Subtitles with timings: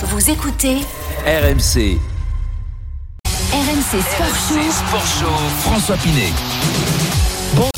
[0.00, 0.76] Vous écoutez
[1.26, 1.98] RMC.
[3.52, 4.70] RMC Sport Show.
[4.70, 5.34] Sport Show.
[5.62, 6.32] François Pinet.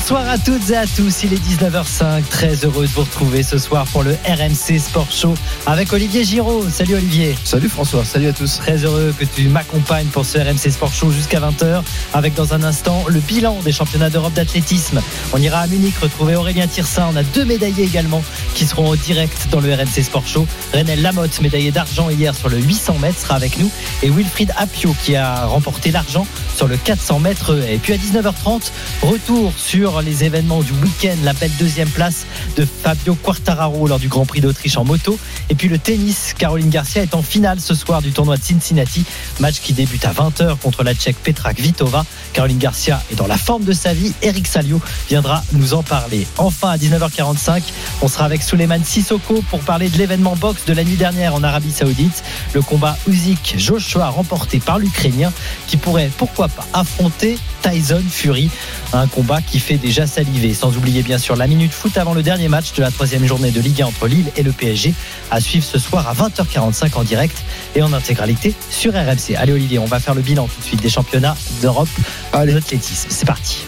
[0.01, 3.59] Bonsoir à toutes et à tous, il est 19h05, très heureux de vous retrouver ce
[3.59, 5.35] soir pour le RMC Sport Show
[5.67, 6.67] avec Olivier Giraud.
[6.71, 7.35] Salut Olivier.
[7.43, 8.57] Salut François, salut à tous.
[8.57, 11.83] Très heureux que tu m'accompagnes pour ce RMC Sport Show jusqu'à 20h
[12.15, 15.01] avec dans un instant le bilan des championnats d'Europe d'athlétisme.
[15.33, 18.23] On ira à Munich retrouver Aurélien Tirsin, on a deux médaillés également
[18.55, 20.47] qui seront au direct dans le RMC Sport Show.
[20.73, 23.69] Renel Lamotte, médaillé d'argent hier sur le 800 mètres, sera avec nous
[24.01, 26.25] et Wilfried Apio qui a remporté l'argent
[26.55, 27.55] sur le 400 mètres.
[27.69, 28.71] Et puis à 19h30,
[29.03, 34.07] retour sur les événements du week-end, la belle deuxième place de Fabio Quartararo lors du
[34.07, 35.17] Grand Prix d'Autriche en moto.
[35.49, 39.05] Et puis le tennis, Caroline Garcia est en finale ce soir du tournoi de Cincinnati,
[39.39, 42.05] match qui débute à 20h contre la Tchèque Petra Kvitova.
[42.33, 44.13] Caroline Garcia est dans la forme de sa vie.
[44.21, 46.27] Eric Salio viendra nous en parler.
[46.37, 47.61] Enfin, à 19h45,
[48.01, 51.43] on sera avec Suleiman Sissoko pour parler de l'événement boxe de la nuit dernière en
[51.43, 52.23] Arabie Saoudite.
[52.53, 55.31] Le combat Usyk Joshua remporté par l'Ukrainien
[55.67, 58.49] qui pourrait, pourquoi pas, affronter Tyson Fury.
[58.93, 60.53] Un combat qui fait déjà saliver.
[60.53, 63.51] Sans oublier bien sûr la minute foot avant le dernier match de la troisième journée
[63.51, 64.93] de Ligue 1 entre Lille et le PSG
[65.29, 67.37] à suivre ce soir à 20h45 en direct
[67.75, 69.35] et en intégralité sur RMC.
[69.35, 71.89] Allez Olivier, on va faire le bilan tout de suite des championnats d'Europe
[72.33, 73.09] d'athlétisme.
[73.09, 73.65] C'est parti.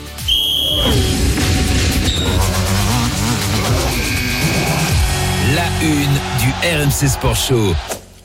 [5.56, 7.76] La une du RMC Sport Show.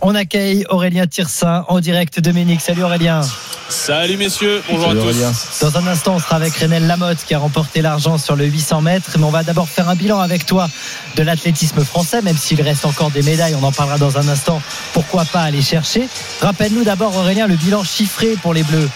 [0.01, 2.61] On accueille Aurélien Tirsin en direct de Munich.
[2.61, 3.21] Salut Aurélien.
[3.69, 5.09] Salut messieurs, bonjour Salut à tous.
[5.09, 5.33] Aurélien.
[5.61, 8.81] Dans un instant, on sera avec Renel Lamotte qui a remporté l'argent sur le 800
[8.81, 9.11] mètres.
[9.19, 10.71] Mais on va d'abord faire un bilan avec toi
[11.17, 13.55] de l'athlétisme français, même s'il reste encore des médailles.
[13.61, 14.63] On en parlera dans un instant.
[14.95, 16.09] Pourquoi pas aller chercher?
[16.41, 18.89] Rappelle-nous d'abord, Aurélien, le bilan chiffré pour les Bleus.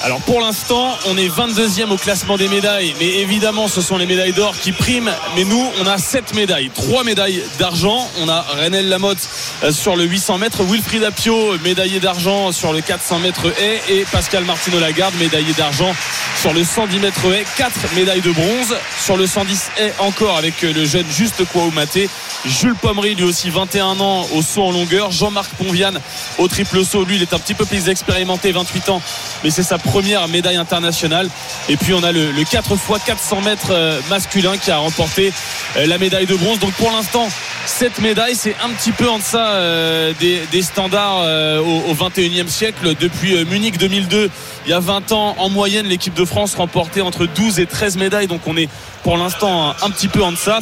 [0.00, 4.06] Alors pour l'instant, on est 22e au classement des médailles, mais évidemment ce sont les
[4.06, 5.10] médailles d'or qui priment.
[5.34, 8.08] Mais nous, on a 7 médailles, 3 médailles d'argent.
[8.20, 9.28] On a Renel Lamotte
[9.64, 14.04] euh, sur le 800 mètres, Wilfried Apio médaillé d'argent sur le 400 mètres haie et
[14.12, 15.92] Pascal Martino Lagarde médaillé d'argent
[16.40, 17.44] sur le 110 mètres haie.
[17.56, 22.08] 4 médailles de bronze sur le 110 haie encore avec euh, le jeune Juste Kouaoumaté.
[22.44, 25.10] Jules Pommery lui aussi 21 ans au saut en longueur.
[25.10, 25.94] Jean-Marc Ponvian
[26.38, 27.04] au triple saut.
[27.04, 29.02] Lui il est un petit peu plus expérimenté, 28 ans,
[29.42, 31.28] mais c'est sa première médaille internationale.
[31.68, 35.32] Et puis on a le, le 4 x 400 mètres euh, masculin qui a remporté
[35.76, 36.58] euh, la médaille de bronze.
[36.58, 37.28] Donc pour l'instant,
[37.66, 41.20] cette médaille, c'est un petit peu en deçà euh, des, standards
[41.64, 42.94] au, au 21e siècle.
[43.00, 44.30] Depuis Munich 2002,
[44.68, 47.96] il y a 20 ans, en moyenne, l'équipe de France remportait entre 12 et 13
[47.96, 48.26] médailles.
[48.26, 48.68] Donc on est
[49.02, 50.58] pour l'instant un, petit peu en deçà.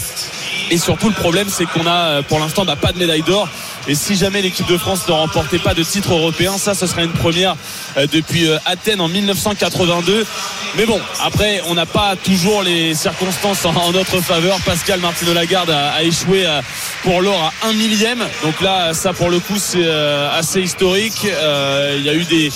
[0.71, 3.49] Et surtout, le problème, c'est qu'on a euh, pour l'instant bah, pas de médaille d'or.
[3.89, 7.03] Et si jamais l'équipe de France ne remportait pas de titre européen, ça, ce serait
[7.03, 7.56] une première
[7.97, 10.25] euh, depuis euh, Athènes en 1982.
[10.77, 14.61] Mais bon, après, on n'a pas toujours les circonstances en, notre faveur.
[14.61, 16.47] Pascal Martino Lagarde a, échoué
[17.03, 18.25] pour l'or à un millième.
[18.44, 19.88] Donc là, ça, pour le coup, c'est
[20.33, 21.25] assez historique.
[21.25, 22.53] Il y a eu des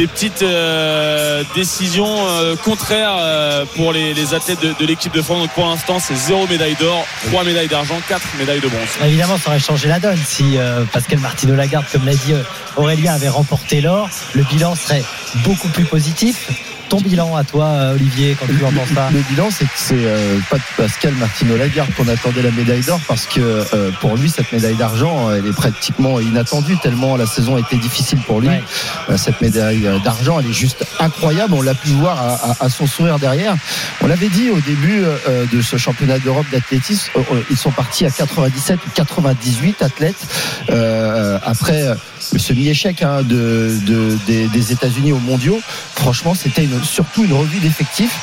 [0.00, 5.40] des petites euh, décisions euh, contraires euh, pour les, athlètes de, l'équipe de France.
[5.40, 8.88] Donc pour l'instant, c'est zéro médaille d'or, trois médailles d'argent, quatre médailles de bronze.
[9.04, 10.56] Évidemment, ça aurait changé la donne si
[10.90, 12.32] Pascal Martino Lagarde, comme l'a dit
[12.78, 14.08] Aurélien, avait remporté l'or.
[14.32, 15.04] Le bilan serait
[15.44, 16.48] beaucoup plus positif.
[16.90, 19.94] Ton bilan à toi, euh, Olivier, quand tu entends ça Le bilan, c'est que c'est
[19.94, 24.16] euh, pas de Pascal Martino Lagarde qu'on attendait la médaille d'or parce que euh, pour
[24.16, 28.18] lui, cette médaille d'argent, euh, elle est pratiquement inattendue tellement la saison a été difficile
[28.26, 28.48] pour lui.
[28.48, 28.62] Ouais.
[29.08, 31.54] Euh, Cette médaille d'argent, elle est juste incroyable.
[31.54, 33.54] On l'a pu voir à, à- à son sourire derrière.
[34.02, 35.04] On l'avait dit au début
[35.52, 37.08] de ce championnat d'Europe d'athlétisme,
[37.50, 40.26] ils sont partis à 97 ou 98 athlètes
[40.70, 41.94] euh, après
[42.32, 45.60] le semi-échec hein, de, de- des, des États-Unis aux mondiaux.
[45.94, 48.14] Franchement, c'était une- surtout une revue d'effectifs.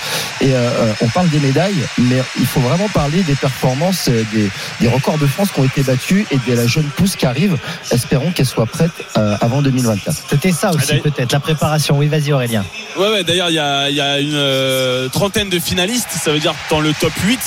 [0.42, 4.24] Et euh, euh, on parle des médailles, mais il faut vraiment parler des performances, euh,
[4.34, 4.50] des,
[4.82, 7.58] des records de France qui ont été battus et de la jeune pousse qui arrive.
[7.92, 10.18] Espérons qu'elle soit prête euh, avant 2024.
[10.30, 11.98] C'était ça aussi, d'ailleurs- peut-être, la préparation.
[11.98, 12.64] Oui, vas-y, Aurélien.
[12.98, 16.32] Ouais, ouais, d'ailleurs, il y a, il y a une euh, trentaine de finalistes, ça
[16.32, 17.40] veut dire dans le top 8.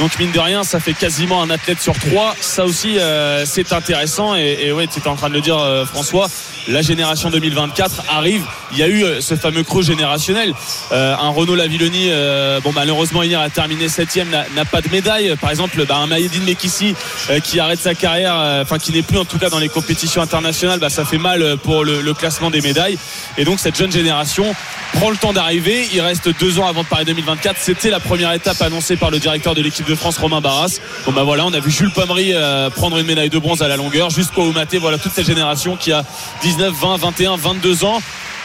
[0.00, 2.36] Donc, mine de rien, ça fait quasiment un athlète sur trois.
[2.40, 4.36] Ça aussi, euh, c'est intéressant.
[4.36, 6.28] Et, et ouais, tu étais en train de le dire, euh, François,
[6.68, 8.44] la génération 2024 arrive.
[8.70, 10.54] Il y a eu euh, ce fameux creux générationnel.
[10.92, 15.34] Euh, un Renaud Lavilloni, euh, bon, malheureusement, hier a terminé septième, n'a pas de médaille.
[15.40, 16.94] Par exemple, bah, un Maïdine Mekissi
[17.42, 20.78] qui arrête sa carrière, enfin, qui n'est plus en tout cas dans les compétitions internationales,
[20.78, 22.98] bah, ça fait mal pour le, classement des médailles.
[23.36, 24.54] Et donc, cette jeune génération
[24.94, 25.88] prend le temps d'arriver.
[25.92, 27.56] Il reste deux ans avant de Paris 2024.
[27.58, 30.78] C'était la première étape annoncée par le directeur de l'équipe de France, Romain Barras.
[31.06, 32.34] Bon bah voilà, on a vu Jules Pommery
[32.74, 34.78] prendre une médaille de bronze à la longueur, jusqu'au Maté.
[34.78, 36.04] Voilà toute cette génération qui a
[36.42, 38.00] 19, 20, 21, 22 ans.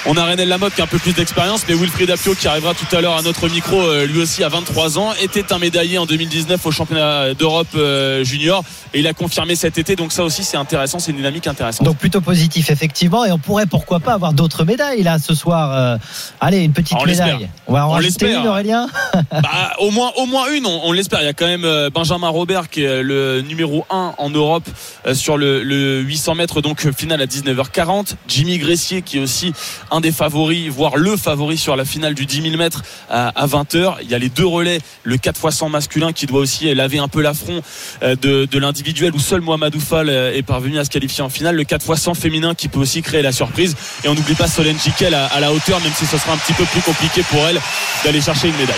[0.05, 2.73] On a Renel Lamotte qui a un peu plus d'expérience, mais Wilfried Apio qui arrivera
[2.73, 5.97] tout à l'heure à notre micro, euh, lui aussi à 23 ans, était un médaillé
[5.97, 9.95] en 2019 au championnat d'Europe euh, junior et il a confirmé cet été.
[9.95, 11.85] Donc ça aussi c'est intéressant, c'est une dynamique intéressante.
[11.85, 15.71] Donc plutôt positif effectivement et on pourrait pourquoi pas avoir d'autres médailles là ce soir.
[15.71, 15.97] Euh,
[16.41, 17.47] allez une petite On médaille.
[17.67, 18.41] On va en On l'espère.
[18.41, 18.87] une Aurélien.
[19.31, 21.21] Bah, au moins, au moins une, on, on l'espère.
[21.21, 24.67] Il y a quand même Benjamin Robert qui est le numéro 1 en Europe
[25.13, 28.15] sur le, le 800 mètres, donc finale à 19h40.
[28.27, 29.53] Jimmy Gressier qui est aussi
[29.93, 32.81] un des favoris, voire le favori sur la finale du 10 000 mètres
[33.11, 33.97] à, à 20h.
[34.01, 36.97] Il y a les deux relais, le 4 x 100 masculin qui doit aussi laver
[36.97, 37.61] un peu l'affront
[38.01, 41.29] euh, de, de l'individuel où seul Mohamedou Fall euh, est parvenu à se qualifier en
[41.29, 41.55] finale.
[41.55, 43.75] Le 4 x 100 féminin qui peut aussi créer la surprise.
[44.03, 46.37] Et on n'oublie pas Solène Jiquel à, à la hauteur, même si ce sera un
[46.37, 47.61] petit peu plus compliqué pour elle
[48.03, 48.75] d'aller chercher une médaille.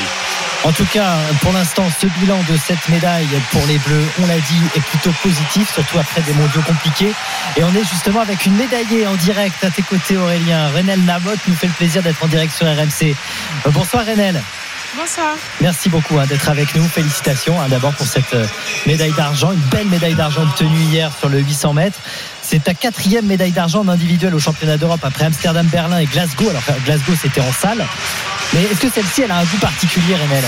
[0.65, 4.39] En tout cas, pour l'instant, ce bilan de cette médaille pour les Bleus, on l'a
[4.39, 7.11] dit, est plutôt positif, surtout après des mondiaux compliqués.
[7.55, 10.69] Et on est justement avec une médaillée en direct à tes côtés, Aurélien.
[10.75, 13.15] Renel Namotte nous fait le plaisir d'être en direct sur RMC.
[13.65, 14.41] Euh, Bonsoir Renel.
[14.97, 15.35] Bonsoir.
[15.59, 16.87] Merci beaucoup hein, d'être avec nous.
[16.87, 18.45] Félicitations hein, d'abord pour cette euh,
[18.85, 21.99] médaille d'argent, une belle médaille d'argent obtenue hier sur le 800 mètres.
[22.41, 26.49] C'est ta quatrième médaille d'argent en individuel au championnat d'Europe après Amsterdam, Berlin et Glasgow.
[26.49, 27.85] Alors Glasgow c'était en salle.
[28.53, 30.43] Mais est-ce que celle-ci elle a un goût particulier, Renel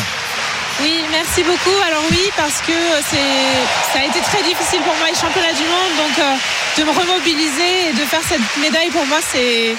[0.81, 1.77] Oui, merci beaucoup.
[1.85, 2.77] Alors oui, parce que
[3.09, 6.35] c'est, ça a été très difficile pour moi les championnats du monde, donc euh,
[6.79, 9.75] de me remobiliser et de faire cette médaille pour moi c'est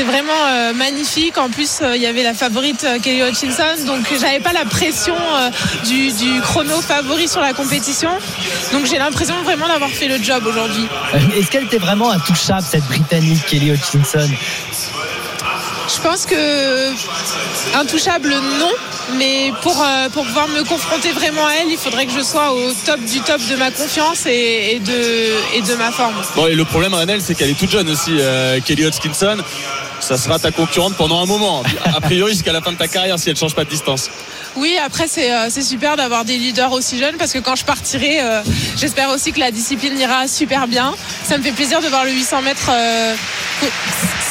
[0.00, 1.36] c'est vraiment euh, magnifique.
[1.36, 4.64] En plus, euh, il y avait la favorite euh, Kelly Hutchinson, donc j'avais pas la
[4.64, 5.50] pression euh,
[5.86, 8.08] du, du chrono favori sur la compétition.
[8.72, 10.86] Donc j'ai l'impression vraiment d'avoir fait le job aujourd'hui.
[11.36, 14.26] Est-ce qu'elle était vraiment intouchable cette Britannique Kelly Hutchinson?
[15.94, 16.92] Je pense que
[17.76, 18.70] intouchable non,
[19.18, 22.52] mais pour, euh, pour pouvoir me confronter vraiment à elle, il faudrait que je sois
[22.52, 26.14] au top du top de ma confiance et, et de, et de ma forme.
[26.36, 29.38] Bon, et le problème, Renel, c'est qu'elle est toute jeune aussi, euh, Kelly Hutchinson.
[30.00, 31.62] Ça sera ta concurrente pendant un moment.
[31.84, 34.10] A priori, jusqu'à la fin de ta carrière, si elle change pas de distance.
[34.56, 37.64] Oui, après c'est euh, c'est super d'avoir des leaders aussi jeunes parce que quand je
[37.64, 38.42] partirai, euh,
[38.76, 40.92] j'espère aussi que la discipline ira super bien.
[41.24, 43.14] Ça me fait plaisir de voir le 800 mètres euh,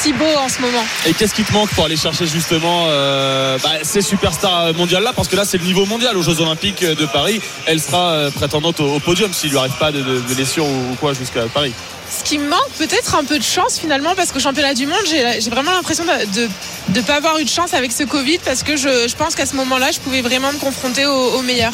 [0.01, 0.83] si beau en ce moment.
[1.05, 5.13] Et qu'est-ce qui te manque pour aller chercher justement euh, bah, ces superstars mondiales là
[5.15, 7.39] Parce que là, c'est le niveau mondial aux Jeux Olympiques de Paris.
[7.65, 10.91] Elle sera prétendante au, au podium s'il lui arrive pas de, de, de blessure ou,
[10.91, 11.73] ou quoi jusqu'à Paris.
[12.11, 15.03] Ce qui me manque peut-être un peu de chance finalement parce qu'au championnat du monde
[15.05, 16.49] j'ai vraiment l'impression de
[16.95, 19.55] ne pas avoir eu de chance avec ce Covid parce que je, pense qu'à ce
[19.55, 21.73] moment-là je pouvais vraiment me confronter au meilleur.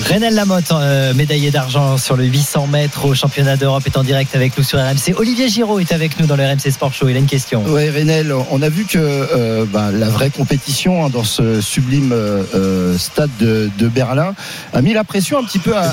[0.00, 4.34] Renel Lamotte, euh, médaillé d'argent sur le 800 mètres au championnat d'Europe, est en direct
[4.34, 5.14] avec nous sur RMC.
[5.16, 7.08] Olivier Giraud est avec nous dans le RMC Sport Show.
[7.08, 7.62] Il a une question.
[7.64, 12.12] Ouais, Renel, on a vu que euh, ben, la vraie compétition hein, dans ce sublime
[12.12, 14.34] euh, stade de, de Berlin
[14.72, 15.92] a mis la pression un petit peu à,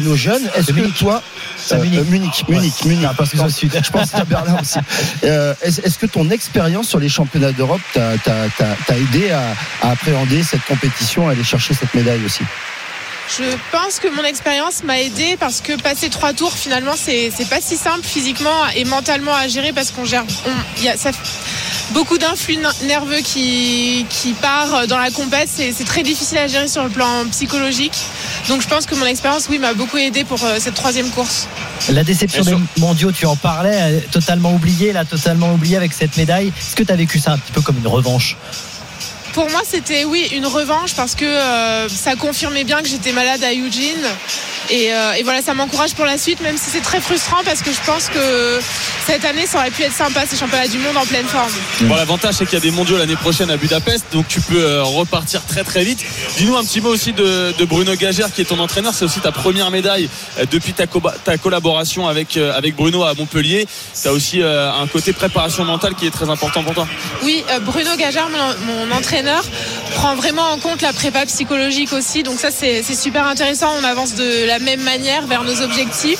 [0.00, 0.42] nos jeunes.
[0.56, 1.22] Est-ce que toi,
[1.72, 2.10] Munich.
[2.10, 3.70] Munich, Munich, Munich, parce que sud.
[3.80, 4.78] je pense à Berlin aussi.
[5.22, 11.28] Est-ce que ton expérience sur les championnats d'Europe t'a aidé à, à appréhender cette compétition,
[11.28, 12.42] à aller chercher cette médaille aussi?
[13.28, 17.48] Je pense que mon expérience m'a aidé parce que passer trois tours finalement c'est c'est
[17.48, 20.96] pas si simple physiquement et mentalement à gérer parce qu'on gère on- il y a
[20.96, 21.10] ça
[21.90, 25.48] beaucoup d'influx nerveux qui, qui part dans la compète.
[25.52, 27.96] C'est c'est très difficile à gérer sur le plan psychologique.
[28.48, 31.48] Donc je pense que mon expérience oui m'a beaucoup aidé pour euh, cette troisième course.
[31.90, 36.16] La déception des mondiaux, tu en parlais, euh, totalement oublié, là, totalement oublié avec cette
[36.16, 36.48] médaille.
[36.58, 38.36] Est-ce que tu as vécu ça un petit peu comme une revanche?
[39.36, 43.44] Pour moi, c'était oui une revanche parce que euh, ça confirmait bien que j'étais malade
[43.44, 44.02] à Eugene.
[44.70, 47.60] Et, euh, et voilà, ça m'encourage pour la suite, même si c'est très frustrant parce
[47.60, 48.58] que je pense que
[49.06, 51.52] cette année, ça aurait pu être sympa, ces championnats du monde en pleine forme.
[51.82, 54.58] Bon, l'avantage, c'est qu'il y a des mondiaux l'année prochaine à Budapest, donc tu peux
[54.58, 56.00] euh, repartir très très vite.
[56.38, 58.94] Dis-nous un petit mot aussi de, de Bruno Gagère, qui est ton entraîneur.
[58.94, 60.08] C'est aussi ta première médaille
[60.50, 63.68] depuis ta, co- ta collaboration avec, avec Bruno à Montpellier.
[64.00, 66.88] Tu as aussi un côté préparation mentale qui est très important pour toi.
[67.22, 67.90] Oui, Bruno
[68.32, 69.25] mon, mon entraîneur,
[69.94, 72.22] prend vraiment en compte la prépa psychologique aussi.
[72.22, 73.68] Donc ça, c'est super intéressant.
[73.80, 76.18] On avance de la même manière vers nos objectifs.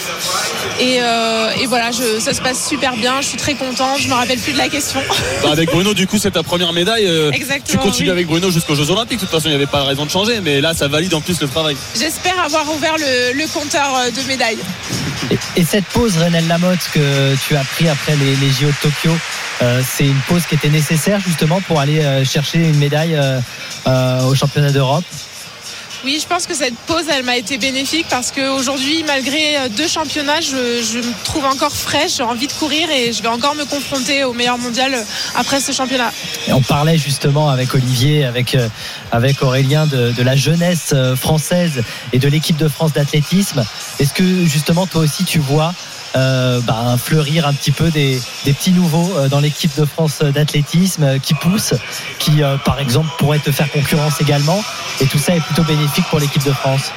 [0.80, 3.20] Et, euh, et voilà, je, ça se passe super bien.
[3.20, 3.98] Je suis très contente.
[4.00, 5.00] Je me rappelle plus de la question.
[5.42, 7.06] Bah, avec Bruno, du coup, c'est ta première médaille.
[7.06, 8.12] euh, Exactement, Tu continues oui.
[8.12, 9.18] avec Bruno jusqu'aux Jeux Olympiques.
[9.20, 11.12] De toute façon, il n'y avait pas de raison de changer, mais là, ça valide
[11.14, 11.76] en plus le travail.
[11.98, 14.58] J'espère avoir ouvert le, le compteur euh, de médailles.
[15.30, 18.74] Et, et cette pause, Renel Lamotte, que tu as pris après les, les JO de
[18.82, 19.10] Tokyo,
[19.62, 23.40] euh, c'est une pause qui était nécessaire justement pour aller chercher une médaille euh,
[23.86, 25.04] euh, au championnat d'Europe.
[26.04, 29.88] Oui, je pense que cette pause, elle m'a été bénéfique parce qu'aujourd'hui, malgré euh, deux
[29.88, 33.54] championnats, je, je me trouve encore fraîche, j'ai envie de courir et je vais encore
[33.54, 34.94] me confronter au meilleur mondial
[35.34, 36.12] après ce championnat.
[36.46, 38.56] Et on parlait justement avec Olivier, avec,
[39.10, 43.64] avec Aurélien de, de la jeunesse française et de l'équipe de France d'athlétisme.
[43.98, 45.74] Est-ce que justement toi aussi tu vois
[46.16, 51.02] euh, bah, fleurir un petit peu des, petits nouveaux euh, dans l'équipe de France d'athlétisme
[51.02, 51.74] euh, qui poussent,
[52.18, 54.62] qui par exemple pourraient te faire concurrence également.
[55.00, 56.90] Et tout ça est plutôt bénéfique pour l'équipe de France.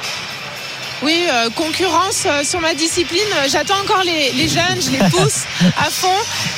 [1.02, 3.20] Oui, euh, concurrence euh, sur ma discipline.
[3.36, 5.44] Euh, J'attends encore les, les jeunes, je les pousse
[5.78, 6.08] à fond.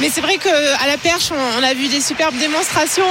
[0.00, 0.50] Mais c'est vrai qu'à
[0.86, 3.04] la perche, on, on a vu des superbes démonstrations.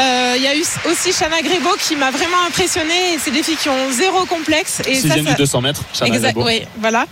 [0.00, 3.14] Euh, Il y a eu aussi Chana Grébo qui m'a vraiment impressionné.
[3.14, 4.80] Et c'est des filles qui ont zéro complexe.
[4.86, 5.82] Et ça, Sixième ça- du 200 mètres.
[5.98, 7.06] Chana Exact, oui, voilà.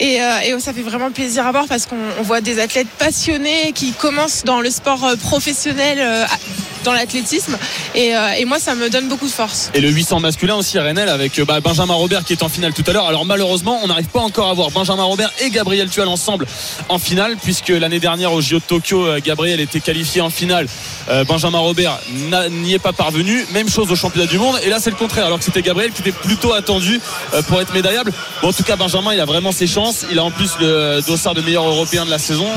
[0.00, 2.88] Et, euh, et ça fait vraiment plaisir à voir parce qu'on on voit des athlètes
[2.98, 6.24] passionnés qui commencent dans le sport professionnel, euh,
[6.84, 7.58] dans l'athlétisme.
[7.94, 9.70] Et, euh, et moi, ça me donne beaucoup de force.
[9.74, 12.72] Et le 800 masculin aussi, Renel, avec euh, bah, Benjamin Robert qui est en finale
[12.72, 13.06] tout à l'heure.
[13.06, 16.46] Alors malheureusement, on n'arrive pas encore à voir Benjamin Robert et Gabriel Tual ensemble
[16.88, 20.66] en finale, puisque l'année dernière au JO de Tokyo, euh, Gabriel était qualifié en finale.
[21.08, 21.98] Euh, Benjamin Robert
[22.50, 23.46] n'y est pas parvenu.
[23.52, 24.58] Même chose au championnat du monde.
[24.62, 27.00] Et là, c'est le contraire, alors que c'était Gabriel qui était plutôt attendu
[27.32, 28.12] euh, pour être médaillable.
[28.42, 30.04] Bon, en tout cas, Benjamin, il a vraiment ses chances.
[30.10, 32.48] Il a en plus le dossard de meilleur européen de la saison.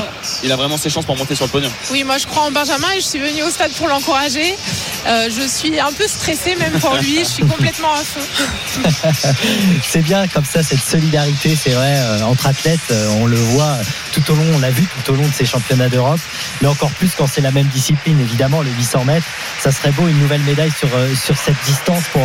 [0.42, 1.72] Il a vraiment ses chances pour monter sur le podium.
[1.90, 4.17] Oui, moi, je crois en Benjamin et je suis venue au stade pour l'encourager.
[4.26, 7.18] Euh, je suis un peu stressée même pour lui.
[7.20, 8.20] Je suis complètement à fond.
[9.82, 13.76] C'est bien comme ça cette solidarité, c'est vrai, euh, entre athlètes, euh, on le voit
[14.12, 16.20] tout au long, on l'a vu tout au long de ces championnats d'Europe,
[16.60, 19.26] mais encore plus quand c'est la même discipline, évidemment, le 800 mètres,
[19.60, 22.22] ça serait beau une nouvelle médaille sur, sur cette distance pour,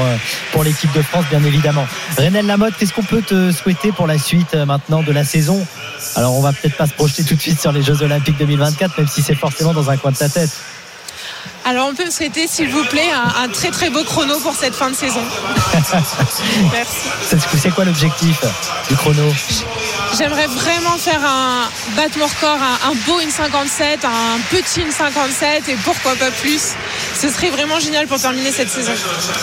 [0.52, 1.86] pour l'équipe de France, bien évidemment.
[2.18, 5.66] Renel Lamotte, qu'est-ce qu'on peut te souhaiter pour la suite maintenant de la saison?
[6.16, 8.98] Alors on va peut-être pas se projeter tout de suite sur les Jeux Olympiques 2024,
[8.98, 10.52] même si c'est forcément dans un coin de ta tête.
[11.66, 14.54] Alors, on peut me souhaiter, s'il vous plaît, un, un très très beau chrono pour
[14.54, 15.22] cette fin de saison.
[16.72, 17.08] Merci.
[17.58, 18.38] C'est quoi l'objectif
[18.90, 19.24] du chrono?
[20.18, 24.92] J'aimerais vraiment faire un battre mon record, un, un beau une 57, un petit une
[24.92, 26.74] 57 et pourquoi pas plus.
[27.24, 28.92] Ce serait vraiment génial pour terminer cette saison.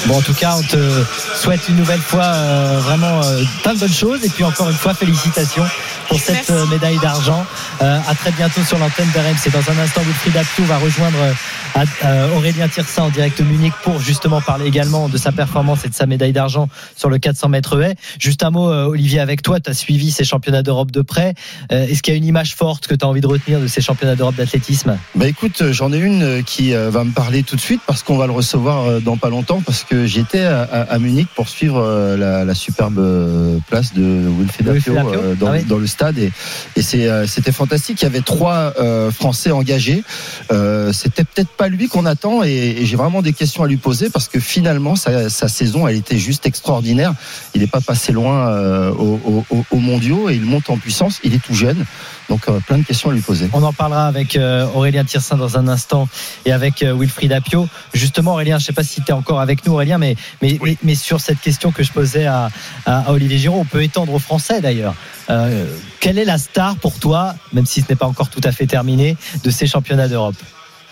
[0.05, 1.03] Bon, en tout cas, on te
[1.35, 4.23] souhaite une nouvelle fois euh, vraiment euh, plein de bonnes choses.
[4.23, 5.65] Et puis encore une fois, félicitations
[6.09, 6.53] pour cette Merci.
[6.53, 7.47] euh, médaille d'argent.
[7.81, 9.51] Euh, à très bientôt sur l'antenne d'RMC.
[9.51, 11.17] Dans un instant, Wilfried Appiou va rejoindre
[12.37, 16.05] Aurélien Tirsin en direct Munich pour justement parler également de sa performance et de sa
[16.07, 17.95] médaille d'argent sur le 400 mètres haies.
[18.19, 21.35] Juste un mot, euh, Olivier, avec toi, tu as suivi ces championnats d'Europe de près.
[21.73, 23.69] Euh, Est-ce qu'il y a une image forte que tu as envie de retenir de
[23.69, 24.99] ces championnats d'Europe d'athlétisme?
[25.15, 28.17] Bah écoute, j'en ai une qui euh, va me parler tout de suite parce qu'on
[28.17, 32.17] va le recevoir euh, dans pas longtemps parce que j'étais à, Munich pour suivre euh,
[32.17, 34.03] la, la superbe euh, place de
[34.39, 34.67] Wilfried
[35.39, 35.65] dans, ah oui.
[35.65, 36.33] dans le stade et,
[36.83, 38.01] c'était fantastique.
[38.03, 38.73] Il y avait trois
[39.13, 40.03] Français engagés.
[40.93, 42.49] C'était peut-être pas lui qu'on attend et,
[42.79, 45.97] et j'ai vraiment des questions à lui poser parce que finalement sa, sa saison elle
[45.97, 47.15] était juste extraordinaire.
[47.55, 51.21] Il n'est pas passé loin aux, aux- aux- aux mondiaux et il monte en puissance.
[51.25, 51.85] Il est tout jeune,
[52.31, 53.51] donc euh, plein de questions à lui poser.
[53.53, 56.09] On en parlera avec euh, Aurélien Tirsin dans un instant
[56.47, 57.69] et avec euh, Wilfried Apio.
[57.93, 60.59] Justement, Aurélien, je ne sais pas si tu es encore avec nous, Aurélien, mais, mais,
[60.63, 62.49] mais, mais sur cette question que je posais à,
[62.87, 64.95] à, à Olivier Giraud, on peut étendre aux Français d'ailleurs.
[65.29, 65.67] Euh,
[65.99, 68.67] quelle est la star pour toi, même si ce n'est pas encore tout à fait
[68.67, 70.37] terminé, de ces championnats d'Europe?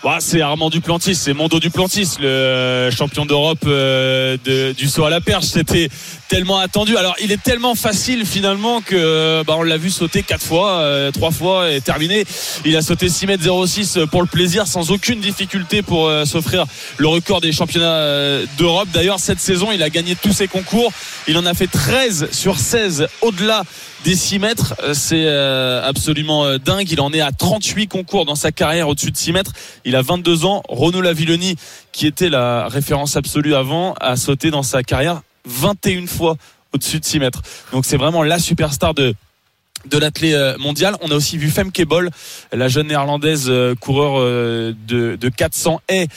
[0.01, 5.09] Bah, c'est Armand Duplantis, c'est Mondo Duplantis, le champion d'Europe euh, de- du saut à
[5.09, 5.43] la perche.
[5.45, 5.89] C'était
[6.29, 6.95] tellement attendu.
[6.95, 10.73] Alors, il est tellement facile finalement que euh, bah, on l'a vu sauter quatre fois,
[10.77, 12.23] euh, trois fois et terminé.
[12.65, 16.65] Il a sauté 6 mètres 06 pour le plaisir, sans aucune difficulté pour euh, s'offrir
[16.97, 18.87] le record des championnats euh, d'Europe.
[18.93, 20.93] D'ailleurs, cette saison, il a gagné tous ses concours.
[21.27, 23.63] Il en a fait 13 sur 16 au-delà
[24.05, 24.75] des 6 mètres.
[24.93, 26.89] C'est absolument dingue.
[26.91, 29.51] Il en est à 38 concours dans sa carrière au-dessus de 6 mètres.
[29.83, 30.61] Il a 22 ans.
[30.69, 31.55] Renaud Lavilloni,
[31.91, 36.37] qui était la référence absolue avant, a sauté dans sa carrière 21 fois
[36.73, 37.41] au-dessus de 6 mètres.
[37.71, 39.15] Donc c'est vraiment la superstar de
[39.85, 40.95] de l'athlé euh, mondial.
[41.01, 42.09] On a aussi vu Femke Bol,
[42.51, 46.07] la jeune néerlandaise euh, coureur euh, de, de 400 haies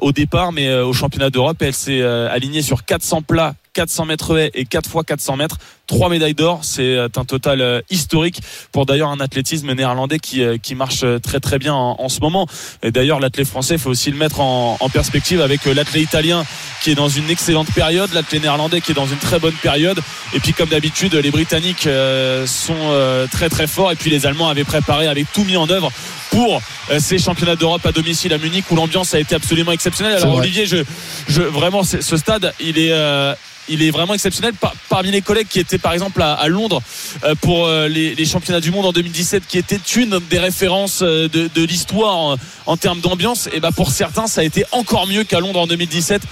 [0.00, 4.50] au départ, mais au championnat d'Europe, elle s'est alignée sur 400 plats, 400 mètres haies
[4.54, 5.58] et 4 fois 400 mètres.
[5.86, 8.40] Trois médailles d'or, c'est euh, un total euh, historique
[8.72, 12.20] pour d'ailleurs un athlétisme néerlandais qui, euh, qui marche très très bien en, en ce
[12.20, 12.46] moment.
[12.82, 16.44] Et d'ailleurs, l'athlète français, faut aussi le mettre en, en perspective avec l'athlète italien
[16.82, 20.00] qui est dans une excellente période, l'athlète néerlandais qui est dans une très bonne période.
[20.32, 21.88] Et puis comme d'habitude, les Britanniques
[22.46, 23.92] sont très très forts.
[23.92, 25.90] Et puis les Allemands avaient préparé, avaient tout mis en œuvre
[26.30, 26.60] pour
[26.98, 30.16] ces championnats d'Europe à domicile à Munich où l'ambiance a été absolument exceptionnelle.
[30.16, 30.36] Alors.
[30.36, 30.78] Olivier, je,
[31.28, 33.34] je vraiment ce stade, il est euh,
[33.68, 34.52] il est vraiment exceptionnel.
[34.54, 36.82] Par- parmi les collègues qui étaient par exemple à, à Londres
[37.24, 41.00] euh, pour euh, les, les championnats du monde en 2017 qui était une des références
[41.02, 44.64] euh, de, de l'histoire en, en termes d'ambiance et bah pour certains ça a été
[44.72, 46.22] encore mieux qu'à Londres en 2017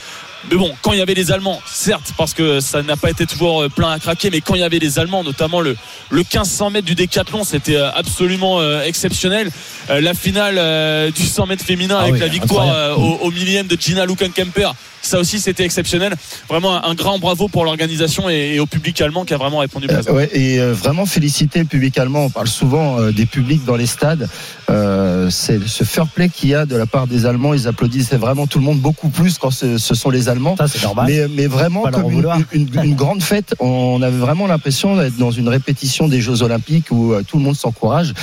[0.50, 3.26] Mais bon, quand il y avait les Allemands, certes, parce que ça n'a pas été
[3.26, 5.76] toujours plein à craquer, mais quand il y avait les Allemands, notamment le,
[6.10, 9.50] le 1500 mètres du décathlon, c'était absolument euh, exceptionnel.
[9.88, 13.30] Euh, la finale euh, du 100 mètres féminin Ah avec oui, la victoire au, au
[13.30, 14.72] millième de Gina Lukankemper,
[15.02, 16.14] ça aussi c'était exceptionnel.
[16.48, 19.86] Vraiment un, grand bravo pour l'organisation et, et au public allemand qui a vraiment répondu
[19.90, 20.12] Euh, présent.
[20.12, 22.24] ouais, et euh, vraiment féliciter le public allemand.
[22.26, 24.28] On parle souvent euh, des publics dans les stades.
[24.70, 27.52] Euh, c'est ce fair play qu'il y a de la part des Allemands.
[27.54, 30.56] Ils applaudissent vraiment tout le monde beaucoup plus quand ce, ce sont les Allemands.
[30.56, 31.06] Ça, c'est normal.
[31.08, 33.54] Mais, mais vraiment comme une, une- une grande fête.
[33.60, 37.42] On avait vraiment l'impression d'être dans une répétition des Jeux Olympiques où euh, tout le
[37.42, 38.14] monde s'encourage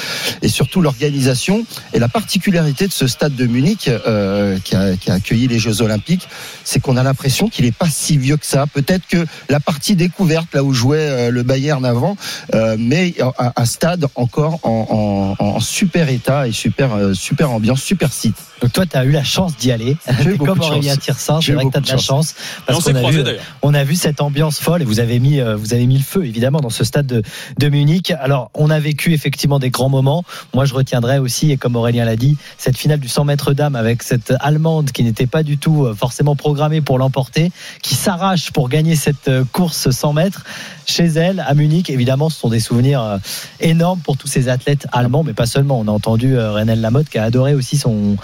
[0.41, 5.12] et surtout l'organisation et la particularité de ce stade de Munich euh, qui, a, qui
[5.12, 6.27] a accueilli les Jeux Olympiques,
[6.69, 8.67] c'est qu'on a l'impression qu'il n'est pas si vieux que ça.
[8.67, 12.15] Peut-être que la partie découverte là où jouait euh, le Bayern avant,
[12.53, 17.49] euh, mais un, un stade encore en, en- en super état et super euh, super
[17.51, 18.35] ambiance, super site.
[18.61, 19.97] Donc toi, tu as eu la chance d'y aller.
[20.38, 20.95] Comme Aurélien.
[20.97, 22.35] Tirsin, c'est vrai que tu as de la chance.
[22.67, 23.23] Parce qu'on a, vu,
[23.63, 26.03] on a vu cette ambiance folle et vous avez mis, euh, vous avez mis le
[26.03, 27.23] feu évidemment dans ce stade de,
[27.57, 28.11] de Munich.
[28.19, 30.23] Alors, on a vécu effectivement des grands moments.
[30.53, 33.75] Moi, je retiendrai aussi, et comme Aurélien l'a dit, cette finale du 100 mètres d'âme
[33.75, 37.51] avec cette Allemande qui n'était pas du tout euh, forcément programmée pour l'emporter,
[37.81, 40.43] qui s'arrache pour gagner cette euh, course 100 mètres
[40.85, 41.89] chez elle à Munich.
[41.89, 43.17] Évidemment, ce sont des souvenirs euh,
[43.61, 45.79] énormes pour tous ces athlètes allemands, mais pas seulement.
[45.79, 48.17] On a entendu euh, Renel Lamotte qui a adoré aussi son,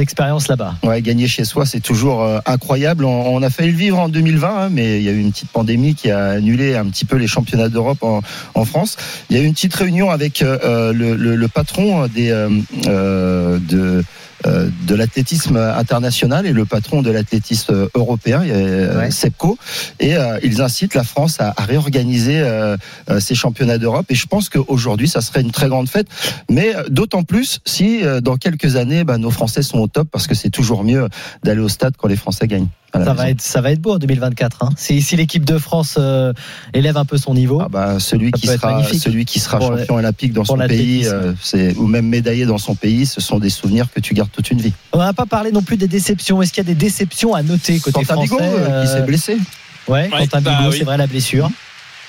[0.00, 0.74] expérience là-bas.
[1.00, 3.04] Gagner chez soi, c'est toujours incroyable.
[3.04, 5.50] On, a failli le vivre en 2020, hein, mais il y a eu une petite
[5.50, 8.96] pandémie qui a annulé un petit peu les championnats d'Europe en, France.
[9.30, 14.04] Il y a eu une petite réunion avec le, patron de
[14.44, 19.10] de l'athlétisme international et le patron de l'athlétisme européen, euh, Ouais.
[19.10, 19.58] Sepco,
[20.00, 22.76] et euh, ils incitent la France à, à réorganiser euh,
[23.10, 24.06] euh, ces championnats d'Europe.
[24.10, 26.06] Et je pense qu'aujourd'hui, ça serait une très grande fête,
[26.50, 30.08] mais euh, d'autant plus si euh, dans quelques années, bah, nos Français sont au top,
[30.10, 31.08] parce que c'est toujours mieux
[31.44, 32.68] d'aller au stade quand les Français gagnent.
[32.94, 33.12] Ça maison.
[33.14, 34.64] va être, ça va être beau en 2024.
[34.64, 34.70] Hein.
[34.78, 36.32] Si, si l'équipe de France euh,
[36.72, 40.32] élève un peu son niveau, Ah bah, celui qui sera celui qui sera champion olympique
[40.32, 41.34] dans son pays euh,
[41.76, 44.60] ou même médaillé dans son pays ce sont des souvenirs que tu gardes toute une
[44.60, 46.42] vie on n'a pas parlé non plus des déceptions.
[46.42, 48.94] Est-ce qu'il y a des déceptions à noter côté Quentin français Bigot euh, qui euh,
[48.96, 49.38] s'est blessé
[49.86, 50.78] Ouais, Ouais, Quentin bah Bigot, oui.
[50.78, 51.50] c'est vrai la blessure.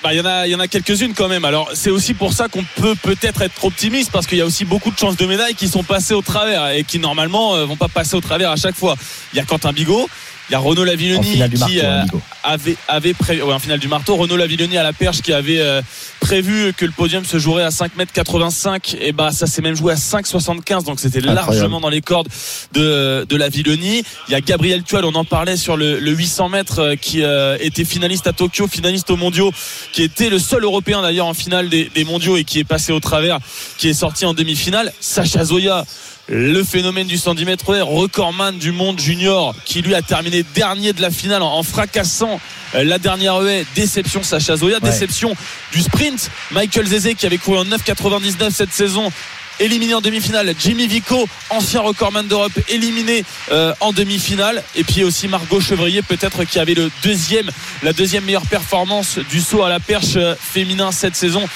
[0.02, 1.44] Bah, il y en a, il y en a quelques-unes quand même.
[1.44, 4.64] Alors, c'est aussi pour ça qu'on peut peut-être être optimiste parce qu'il y a aussi
[4.64, 7.76] beaucoup de chances de médailles qui sont passées au travers et qui normalement euh, vont
[7.76, 8.96] pas passer au travers à chaque fois.
[9.32, 10.08] Il y a Quentin Bigot,
[10.50, 13.60] il y a Renaud En Lavilloni qui marteau, hein, euh, avait avait prévu ouais, en
[13.60, 14.16] finale du marteau.
[14.16, 15.80] Renaud Lavilloni à la perche qui avait euh,
[16.20, 19.76] prévu que le podium se jouerait à 5 mètres 85 et bah ça s'est même
[19.76, 22.28] joué à 5,75 donc c'était largement dans les cordes
[22.72, 26.48] de de Lavilloni il y a Gabriel Tual on en parlait sur le, le 800
[26.48, 29.52] mètres euh, qui euh, était finaliste à Tokyo finaliste aux mondiaux
[29.92, 32.92] qui était le seul européen d'ailleurs en finale des, des mondiaux et qui est passé
[32.92, 33.38] au travers
[33.78, 34.92] qui est sorti en demi-finale.
[35.00, 35.84] Sacha Zoya
[36.32, 40.92] le phénomène du 110 mètres haies, recordman du monde junior, qui lui a terminé dernier
[40.92, 42.40] de la finale en, en fracassant
[42.76, 43.66] euh, la dernière haie.
[43.74, 44.90] Déception Sacha Zoya, Ouais.
[44.90, 45.34] déception
[45.72, 46.30] du sprint.
[46.52, 49.10] Michael Zezé qui avait couru en 9,99 cette saison.
[49.58, 54.62] Éliminé en demi-finale, Jimmy Vico, ancien recordman d'Europe, éliminé euh, en demi-finale.
[54.76, 57.50] Et puis aussi Margot Chevrier, peut-être qui avait le deuxième,
[57.82, 61.46] la deuxième meilleure performance du saut à la perche euh, féminin cette saison,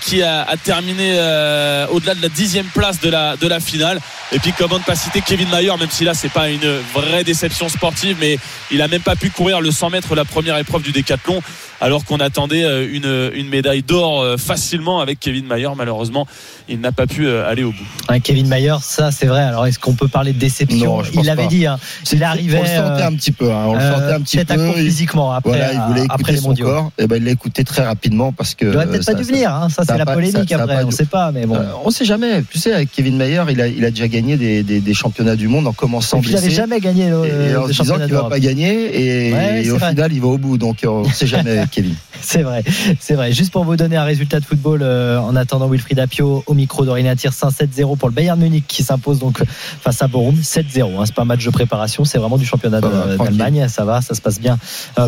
[0.00, 4.00] qui a, a terminé euh, au-delà de la dixième place de la, de la finale.
[4.32, 7.24] Et puis comment ne pas citer Kevin Mayer, même si là c'est pas une vraie
[7.24, 8.38] déception sportive, mais
[8.70, 11.40] il a même pas pu courir le 100 mètres la première épreuve du décathlon,
[11.80, 15.68] alors qu'on attendait euh, une, une médaille d'or euh, facilement avec Kevin Mayer.
[15.76, 16.26] Malheureusement,
[16.68, 17.84] il n'a pas pu euh, aller au bout.
[18.08, 19.42] Ouais, Kevin Mayer, ça c'est vrai.
[19.42, 21.66] Alors est-ce qu'on peut parler de déception Non, je Il l'avait dit.
[21.66, 21.78] hein.
[22.12, 22.58] Il arrivait.
[22.58, 24.54] on le sentait euh, un petit peu hein, on le euh, sentait un petit peu
[24.56, 26.66] court il, physiquement après, voilà il voulait après écouter les son mondiaux.
[26.66, 29.18] corps et ben il l'a écouté très rapidement parce que Il aurait peut-être euh, pas
[29.18, 29.50] dû venir.
[29.54, 29.68] hein.
[29.72, 30.84] Ça ça c'est la pas- polémique ça- après.
[30.84, 31.56] On dû- sait pas, mais bon.
[31.56, 32.42] Euh, on sait jamais.
[32.50, 35.36] Tu sais, avec Kevin Mayer, il a, il a déjà gagné des, des, des championnats
[35.36, 36.56] du monde en commençant puis il n'avait blessé.
[36.60, 38.30] jamais gagné le, et en se disant qu'il va d'Europe.
[38.30, 39.90] pas gagner et, Ouais, et au vrai.
[39.90, 42.62] final il va au bout donc euh, on sait jamais avec Kevin C'est vrai,
[43.00, 43.32] c'est vrai.
[43.32, 46.84] Juste pour vous donner un résultat de football, euh, en attendant Wilfried Apio au micro
[46.84, 49.42] d'Aurélien Tirsin, 7-0 pour le Bayern Munich qui s'impose donc
[49.80, 51.00] face à Borum, 7-0.
[51.00, 53.66] Hein, c'est pas un match de préparation, c'est vraiment du championnat va, d'Allemagne.
[53.68, 54.58] Ça va, ça se passe bien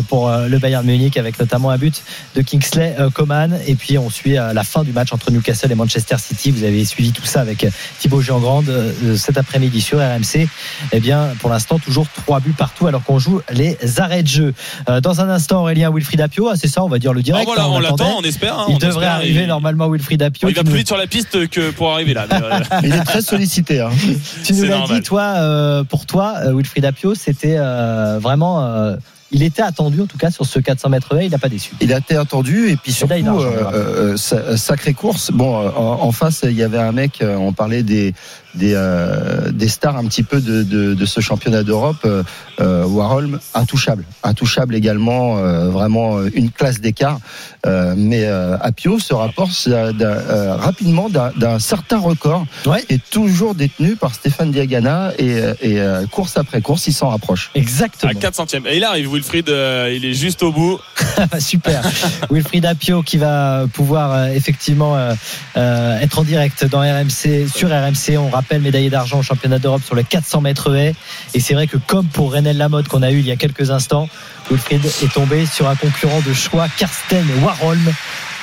[0.09, 2.01] pour le Bayern Munich avec notamment un but
[2.35, 3.57] de Kingsley Coman.
[3.67, 6.49] Et puis on suit la fin du match entre Newcastle et Manchester City.
[6.51, 10.47] Vous avez suivi tout ça avec euh, Thibaut Jean-Grande euh, cet après-midi sur RMC.
[10.91, 14.53] Eh bien, pour l'instant, toujours trois buts partout alors qu'on joue les arrêts de jeu.
[14.89, 17.45] Euh, dans un instant, Aurélien Wilfried Apio, ah, c'est ça, on va dire le direct.
[17.47, 18.57] Ah, voilà, hein, on l'attend, on espère.
[18.59, 20.49] hein, Il on devrait espère, arriver il- normalement Wilfried Apio.
[20.49, 22.25] Il va plus nous- vite sur la piste que pour arriver là.
[22.29, 23.89] mais, euh, il est très sollicité hein.
[24.43, 28.95] Tu nous l'as dit, toi, euh, pour toi, euh, Wilfried Apio, c'était euh, vraiment euh,
[29.31, 31.71] il était attendu en tout cas sur ce 400 mètres il n'a pas déçu.
[31.81, 35.31] Il a été attendu et puis surtout d'argent, euh, euh, sa- sacrée course.
[35.31, 37.21] Bon, euh, en, en face il y avait un mec.
[37.21, 38.13] euh, On parlait des
[38.55, 41.97] des, euh, des stars un petit peu de, de, de ce championnat d'Europe.
[42.05, 42.23] Euh,
[42.61, 47.19] euh, Warholm intouchable, intouchable également, euh, vraiment une classe d'écart.
[47.65, 52.81] Euh, mais euh, Apio se rapporte euh, rapidement d'un certain record Ouais.
[52.87, 55.79] qui est toujours détenu par Stéphane Diagana et, et
[56.11, 57.51] course après course il s'en rapproche.
[57.55, 58.11] Exactement.
[58.11, 58.65] À 4 centièmes.
[58.67, 60.79] Et il arrive, Wilfried, euh, il est juste au bout.
[61.39, 61.81] Super.
[62.31, 65.13] Wilfried Apio qui va pouvoir euh, effectivement euh,
[65.57, 68.17] euh, être en direct dans RMC sur RMC.
[68.17, 70.95] On rappelle médaillé d'argent au championnat d'Europe sur le 400 mètres haies.
[71.33, 73.71] Et c'est vrai que comme pour Renel Lamotte qu'on a eu il y a quelques
[73.71, 74.09] instants,
[74.49, 77.93] Wilfried est tombé sur un concurrent de choix, Karsten Warholm,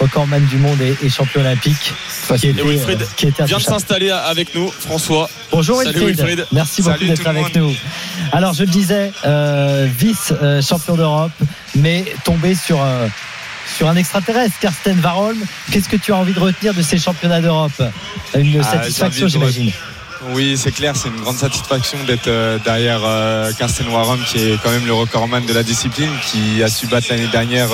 [0.00, 1.92] recordman du monde et, et champion olympique,
[2.36, 5.30] qui était, Et Wilfried euh, qui était Vient de s'installer avec nous, François.
[5.52, 6.26] Bonjour Salut Wilfried.
[6.26, 6.46] Wilfried.
[6.52, 7.72] Merci beaucoup d'être avec nous.
[8.32, 11.32] Alors je le disais, euh, vice euh, champion d'Europe,
[11.76, 13.06] mais tombé sur euh,
[13.76, 15.38] sur un extraterrestre, Karsten Warholm.
[15.70, 17.72] Qu'est-ce que tu as envie de retenir de ces championnats d'Europe?
[18.34, 19.72] Une Ah, satisfaction, j'imagine.
[20.34, 24.62] Oui, c'est clair, c'est une grande satisfaction d'être euh, derrière euh, Karsten Warholm, qui est
[24.62, 27.68] quand même le recordman de la discipline, qui a su battre l'année dernière,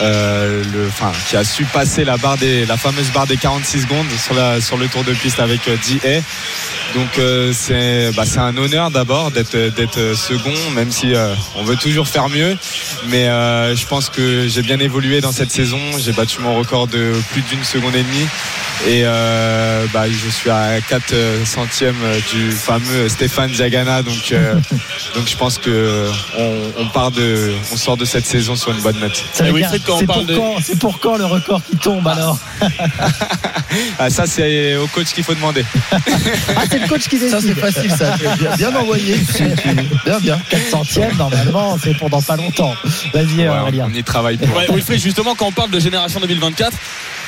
[0.00, 3.36] euh, euh, le, enfin, qui a su passer la barre des, la fameuse barre des
[3.36, 6.20] 46 secondes sur, la, sur le tour de piste avec euh, D.A.
[6.98, 11.34] Donc euh, c'est bah, c'est un honneur d'abord d'être d'être euh, second, même si euh,
[11.56, 12.56] on veut toujours faire mieux.
[13.08, 15.78] Mais euh, je pense que j'ai bien évolué dans cette saison.
[15.98, 18.26] J'ai battu mon record de plus d'une seconde et demie.
[18.86, 21.96] Et euh, bah, je suis à 4 centièmes
[22.32, 24.02] du fameux Stéphane Diagana.
[24.02, 24.54] Donc, euh,
[25.14, 26.08] donc je pense que
[26.38, 29.22] on, on part de, on sort de cette saison sur une bonne note.
[29.34, 31.16] Ça Et veut dire, Wilfried, quand on C'est parle pour, de- quand, c'est pour quand
[31.16, 32.38] le record qui tombe alors
[33.98, 35.64] Ah, ça, c'est au coach qu'il faut demander.
[35.92, 37.58] Ah, c'est le coach qui Ça c'est décide.
[37.60, 38.16] facile ça.
[38.16, 39.16] Bien, bien envoyé.
[40.04, 40.38] Bien bien.
[40.50, 42.74] 4 centièmes, normalement, c'est pour dans pas longtemps.
[43.12, 43.88] Vas-y, Ouais, Aurélien.
[43.90, 44.56] on y travaille pour.
[44.56, 46.72] Ouais, Wilfried, justement, quand on parle de génération 2024,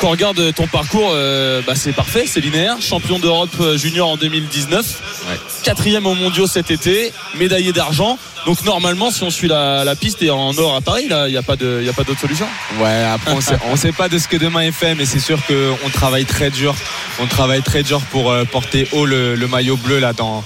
[0.00, 2.76] quand on regarde ton parcours, euh, bah, c'est parfait, c'est linéaire.
[2.80, 5.36] Champion d'Europe euh, junior en 2019, Ouais.
[5.62, 8.18] quatrième au mondiaux cet été, médaillé d'argent.
[8.46, 11.32] Donc normalement, si on suit la, la piste et en or à Paris, là, il
[11.32, 12.46] n'y a pas de, y a pas d'autre solution.
[12.80, 15.18] Ouais, après on sait, on sait pas de ce que demain est fait, mais c'est
[15.20, 16.74] sûr qu'on travaille très dur.
[17.20, 20.42] On travaille très dur pour euh, porter haut le, le maillot bleu là dans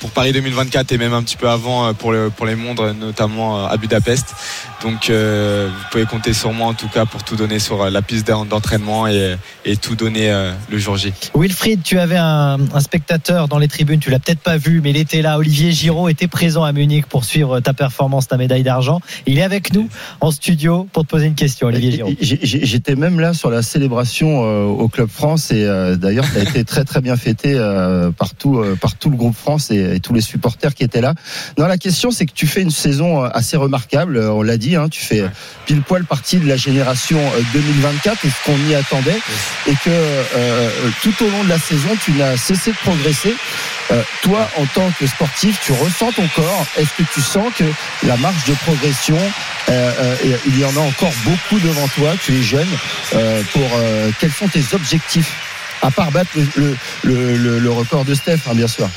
[0.00, 2.80] pour Paris 2024 et même un petit peu avant euh, pour le, pour les mondes,
[3.00, 4.34] notamment euh, à Budapest.
[4.82, 8.02] Donc euh, vous pouvez compter sur moi en tout cas pour tout donner sur la
[8.02, 11.12] piste d'en- d'entraînement et, et tout donner euh, le jour J.
[11.34, 14.90] Wilfried, tu avais un, un spectateur dans les tribunes, tu l'as peut-être pas vu, mais
[14.90, 15.38] il était là.
[15.38, 19.00] Olivier Giraud était présent à Munich pour suivre ta performance, ta médaille d'argent.
[19.26, 19.88] Il est avec nous
[20.20, 22.12] en studio pour te poser une question, Olivier Giraud.
[22.20, 25.64] J'étais même là sur la célébration au Club France et
[25.96, 27.54] d'ailleurs ça a été très très bien fêté
[28.18, 31.14] par, tout, par tout le groupe France et, et tous les supporters qui étaient là.
[31.56, 34.56] Non, la question c'est que tu fais une saison euh, assez remarquable, euh, on l'a
[34.56, 35.22] dit, hein, tu fais
[35.66, 39.20] pile poil partie de la génération euh, 2024 et ce qu'on y attendait
[39.68, 40.70] et que euh,
[41.02, 43.34] tout au long de la saison tu n'as cessé de progresser.
[43.92, 46.66] Euh, toi, en tant que sportif, tu ressens ton corps.
[46.76, 47.62] Est-ce que tu sens que
[48.04, 49.16] la marge de progression,
[49.68, 49.92] euh,
[50.24, 52.14] euh, il y en a encore beaucoup devant toi.
[52.20, 52.66] Tu es jeune.
[53.14, 55.30] Euh, pour euh, quels sont tes objectifs?
[55.82, 58.88] À part battre le, le, le, le- le record de Steph, hein, bien sûr.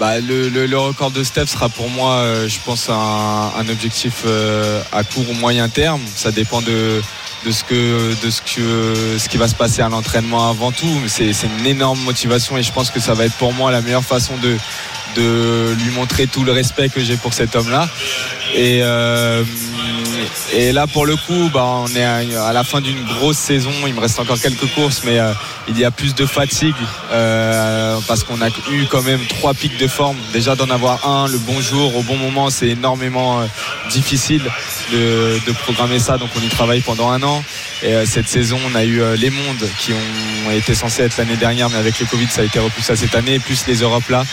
[0.00, 3.68] Bah, le, le- le record de Steph sera pour moi, euh, je pense, un, un
[3.68, 6.00] objectif euh, à court ou moyen terme.
[6.16, 7.00] Ça dépend de,
[7.46, 10.88] de ce que de ce que ce qui va se passer à l'entraînement avant tout.
[11.06, 11.30] C'est
[11.60, 14.36] une énorme motivation et je pense que ça va être pour moi la meilleure façon
[14.38, 14.56] de
[15.14, 17.88] de lui montrer tout le respect que j'ai pour cet homme-là.
[18.54, 19.42] Et euh,
[20.52, 23.72] et là pour le coup, bah, on est à, la fin d'une grosse saison.
[23.86, 25.32] Il me reste encore quelques courses, mais euh,
[25.68, 26.74] il y a plus de fatigue
[27.10, 30.16] euh, parce qu'on a eu quand même trois pics de forme.
[30.32, 33.40] Déjà d'en avoir un le bon jour au bon moment, c'est énormément
[33.90, 34.42] difficile
[34.92, 36.16] de, de programmer ça.
[36.16, 37.42] Donc on y travaille pendant un an.
[37.82, 41.68] Et cette saison, on a eu les mondes qui ont été censés être l'année dernière,
[41.68, 44.24] mais avec le Covid, ça a été repoussé à cette année, plus les Europes là.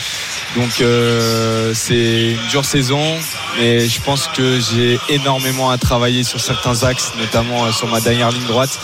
[0.55, 3.01] Donc euh, c'est une dure saison,
[3.59, 7.99] mais je pense que j'ai énormément à travailler sur certains axes, notamment euh, sur ma
[7.99, 8.79] dernière ligne droite,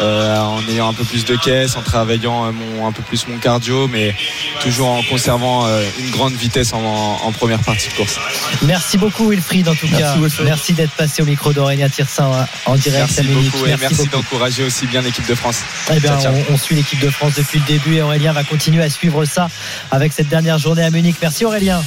[0.00, 3.38] euh, en ayant un peu plus de caisse, en travaillant mon, un peu plus mon
[3.38, 4.14] cardio, mais
[4.60, 6.78] toujours en conservant euh, une grande vitesse en,
[7.22, 8.18] en première partie de course.
[8.62, 10.16] Merci beaucoup Wilfried en tout Merci, cas.
[10.16, 10.46] Wilfried.
[10.46, 13.50] Merci d'être passé au micro d'Aurélien Tirsin hein, en direct Merci à Munich.
[13.52, 15.60] beaucoup et merci d'encourager aussi bien l'équipe de France.
[15.92, 16.18] Eh bien,
[16.50, 19.24] on, on suit l'équipe de France depuis le début et Aurélien va continuer à suivre
[19.24, 19.48] ça
[19.90, 21.16] avec cette dernière journée à Munich.
[21.22, 21.82] Merci Aurélien.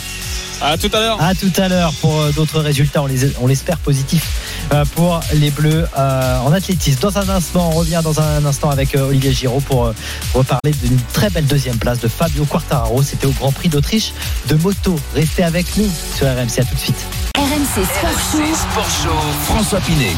[0.62, 1.22] À tout à l'heure.
[1.22, 3.04] À tout à l'heure pour euh, d'autres résultats.
[3.04, 4.26] On les- on l'espère positifs
[4.74, 7.00] euh, pour les Bleus euh, en athlétisme.
[7.02, 9.92] Dans un instant, on revient dans un instant avec Olivier Giraud pour
[10.34, 13.04] reparler d'une très belle deuxième place de Fabio Quartararo.
[13.04, 14.14] C'était au Grand Prix d'Autriche
[14.48, 14.98] de moto.
[15.14, 16.60] Restez avec nous sur RMC.
[16.60, 17.06] À tout de suite.
[17.38, 18.56] RMC Sport RMC Show.
[18.56, 20.16] Sport Show, François Pinet.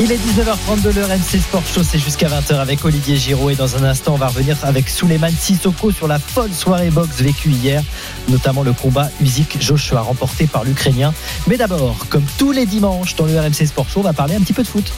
[0.00, 3.54] Il est 19h30 de l'heure MC Sport Show, c'est jusqu'à 20h avec Olivier Giraud et
[3.54, 7.50] dans un instant on va revenir avec Souleymane Sissoko sur la folle soirée boxe vécue
[7.50, 7.84] hier,
[8.28, 11.14] notamment le combat Usyk Joshua remporté par l'Ukrainien.
[11.46, 14.40] Mais d'abord, comme tous les dimanches dans le RMC Sport Show, on va parler un
[14.40, 14.92] petit peu de foot.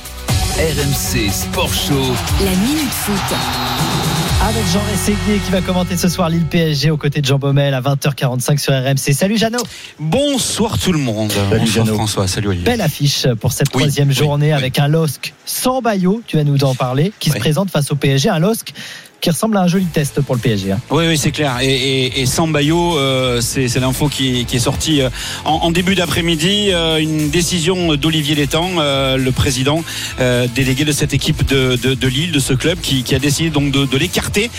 [0.56, 2.14] RMC Sport Show.
[2.42, 4.10] La Minute Foot.
[4.42, 7.74] Avec Jean Rességuier qui va commenter ce soir Lille PSG aux côtés de Jean Baumel
[7.74, 9.12] à 20h45 sur RMC.
[9.12, 9.62] Salut Jeannot
[9.98, 11.31] Bonsoir tout le monde.
[11.31, 11.94] Salut, Bonsoir Jeannot.
[11.98, 12.64] François, salut Olivier.
[12.64, 14.53] Belle affiche pour cette Oui, troisième oui, journée oui.
[14.53, 17.40] avec un LOSC sans Bayo, tu vas nous en parler, qui se Oui.
[17.40, 18.29] présente face au PSG.
[18.31, 18.72] Un LOSC
[19.20, 20.72] qui ressemble à un joli test pour le PSG.
[20.72, 20.80] hein.
[20.90, 21.59] Oui, oui, c'est clair.
[21.61, 22.26] Et, et, et
[22.70, 25.11] euh, c'est l'info qui, est sortie euh,
[25.44, 26.70] en, début d'après-midi.
[26.72, 29.83] euh, une décision d'Olivier Létang, le président
[30.54, 34.50] délégué de cette équipe de, Lille, de ce club, qui, a décidé donc de, l'écarter.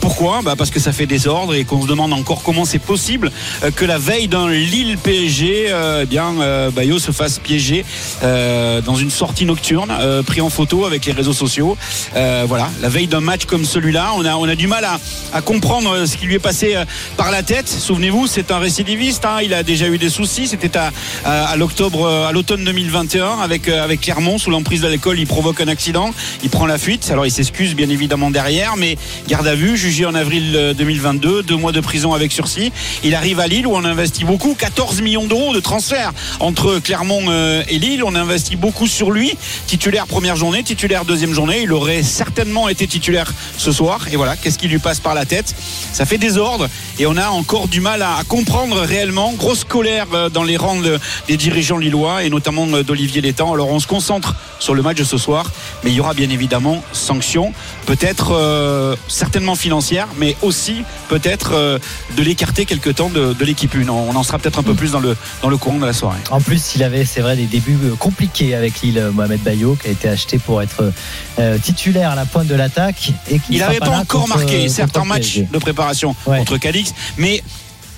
[0.00, 0.40] Pourquoi?
[0.42, 3.30] Bah Parce que ça fait désordre et qu'on se demande encore comment c'est possible
[3.76, 5.72] que la veille d'un Lille PSG,
[6.02, 6.34] eh bien
[6.74, 7.84] Bayo se fasse piéger
[8.22, 9.92] dans une sortie nocturne,
[10.26, 11.76] pris en photo avec les réseaux sociaux.
[12.12, 14.86] Voilà, la veille d'un match comme celui-là, on a, du mal
[15.32, 16.84] à, comprendre euh, ce qui lui est passé euh,
[17.16, 17.68] par la tête.
[17.68, 19.24] Souvenez-vous, c'est un récidiviste.
[19.24, 20.46] hein, il a déjà eu des soucis.
[20.46, 25.18] C'était à, l'octobre, euh, à l'automne 2021 avec Clermont sous l'emprise de l'alcool.
[25.18, 26.10] Il provoque un accident.
[26.42, 27.08] Il prend la fuite.
[27.10, 28.96] Alors il s'excuse bien évidemment derrière, mais
[29.28, 32.72] garde à vue, jugé en avril euh, 2022, deux mois de prison avec sursis.
[33.04, 37.30] Il arrive à Lille où on investit beaucoup, 14 millions d'euros de transfert entre Clermont
[37.68, 38.02] et Lille.
[38.04, 39.32] On investit beaucoup sur lui.
[39.66, 41.60] Titulaire première journée, titulaire deuxième journée.
[41.62, 43.91] Il aurait certainement été titulaire ce soir.
[44.10, 45.54] Et voilà, qu'est-ce qui lui passe par la tête
[45.92, 49.32] Ça fait désordre et on a encore du mal à, à comprendre réellement.
[49.32, 53.52] Grosse colère euh, dans les rangs de- des dirigeants lillois et notamment euh, d'Olivier Létang.
[53.52, 55.50] Alors on se concentre sur le match de ce soir,
[55.84, 57.52] mais il y aura bien évidemment sanctions,
[57.86, 61.78] peut-être euh, certainement financières, mais aussi peut-être euh,
[62.16, 63.88] de l'écarter quelque temps de, de l'équipe 1.
[63.88, 66.18] On en sera peut-être un peu plus dans le, dans le courant de la soirée.
[66.30, 69.90] En plus, il avait, c'est vrai, des débuts compliqués avec Lille, Mohamed Bayo, qui a
[69.90, 70.92] été acheté pour être
[71.38, 73.10] euh, titulaire à la pointe de l'attaque.
[73.30, 75.48] et qui Il n'avait pas encore marqué, contre certes, un le match PSG.
[75.52, 76.38] de préparation Ouais.
[76.38, 77.42] contre Calix, mais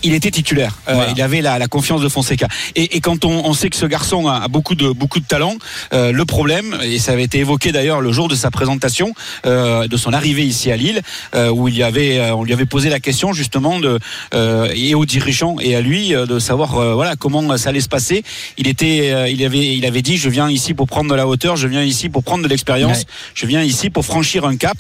[0.07, 0.77] il était titulaire.
[0.87, 1.13] Euh, Voilà.
[1.17, 2.47] il avait la, la confiance de Fonseca.
[2.77, 5.25] Et, et quand on, on sait que ce garçon a, a beaucoup de beaucoup de
[5.25, 5.55] talent,
[5.95, 9.15] euh, le problème, et ça avait été évoqué d'ailleurs le jour de sa présentation,
[9.47, 11.01] euh, de son arrivée ici à Lille,
[11.35, 13.99] euh, où il y avait, euh, on lui avait posé la question justement de
[14.35, 17.81] euh, et aux dirigeants et à lui euh, de savoir euh, voilà comment ça allait
[17.81, 18.25] se passer.
[18.59, 21.27] Il était, euh, il avait, il avait dit, je viens ici pour prendre de la
[21.27, 23.05] hauteur, je viens ici pour prendre de l'expérience, Ouais.
[23.35, 24.77] je viens ici pour franchir un cap.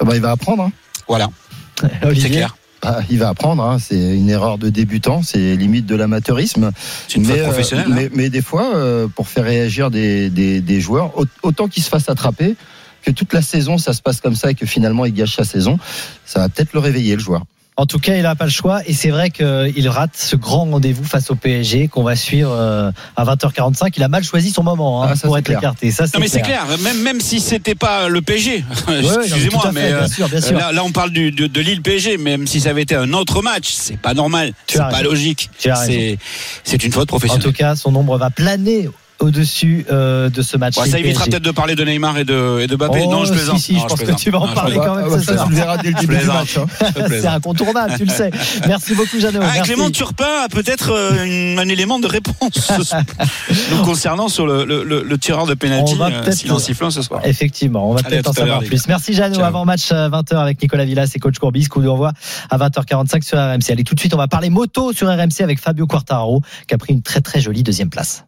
[0.00, 0.64] Ah bah, il va apprendre.
[0.64, 0.72] hein.
[1.08, 1.28] Voilà,
[1.82, 2.56] c'est clair.
[2.82, 3.62] Ah, il va apprendre.
[3.62, 3.78] hein.
[3.78, 5.22] C'est une erreur de débutant.
[5.22, 6.70] C'est limite de l'amateurisme.
[7.08, 7.86] C'est une faute euh, professionnelle.
[7.90, 7.94] hein.
[7.94, 11.82] mais, mais des fois, euh, pour faire réagir des, des, des joueurs, au- autant qu'ils
[11.82, 12.56] se fassent attraper,
[13.02, 15.44] que toute la saison ça se passe comme ça et que finalement il gâche sa
[15.44, 15.78] saison,
[16.26, 17.44] ça va peut-être le réveiller le joueur.
[17.80, 18.82] En tout cas, il n'a pas le choix.
[18.86, 22.90] Et c'est vrai qu'il rate ce grand rendez-vous face au PSG qu'on va suivre euh,
[23.16, 23.94] à 20h45.
[23.96, 25.58] Il a mal choisi son moment hein, Ah, ça, pour être clair.
[25.60, 25.90] écarté.
[25.90, 29.86] Ça, Non mais c'est clair, même, même si c'était pas le PSG, Ouais, excusez-moi, mais
[29.88, 30.58] bien euh, sûr, bien sûr.
[30.58, 33.14] Là, là, on parle du, de, de Lille PSG, même si ça avait été un
[33.14, 35.10] autre match, c'est pas normal, c'est as pas raison.
[35.10, 37.42] logique, c'est une faute En professionnelle.
[37.44, 40.76] tout cas, son ombre va planer au-dessus euh, de ce match.
[40.78, 43.02] Ouais, ça évitera peut-être de parler de Neymar et de, et de Mbappé.
[43.06, 43.58] Oh, non, je plaisante.
[43.58, 45.54] si, Non, je pense que tu vas en Non, parler quand même Ah, ça, le
[45.54, 46.58] verras dès le début du match.
[46.58, 46.66] hein.
[47.08, 48.30] C'est incontournable, tu le sais.
[48.66, 49.40] Merci beaucoup, Jeannot.
[49.42, 49.60] Ah.
[49.60, 52.70] Clément Turpin a peut-être euh, un élément de réponse
[53.70, 56.52] nous concernant sur le, le, le, le tireur de pénalty On va euh, peut-être- s'il
[56.52, 57.20] en siffle un ce soir.
[57.24, 58.86] Effectivement, on va peut-être en savoir plus.
[58.88, 59.40] Merci Jeannot.
[59.40, 61.66] Avant match à 20h avec Nicolas Villas et coach Courbis.
[61.66, 62.12] Coup d'envoi
[62.50, 63.70] à 20h45 sur RMC.
[63.70, 66.78] Allez, tout de suite, on va parler moto sur RMC avec Fabio Quartararo qui a
[66.78, 68.24] pris une très très jolie deuxième place.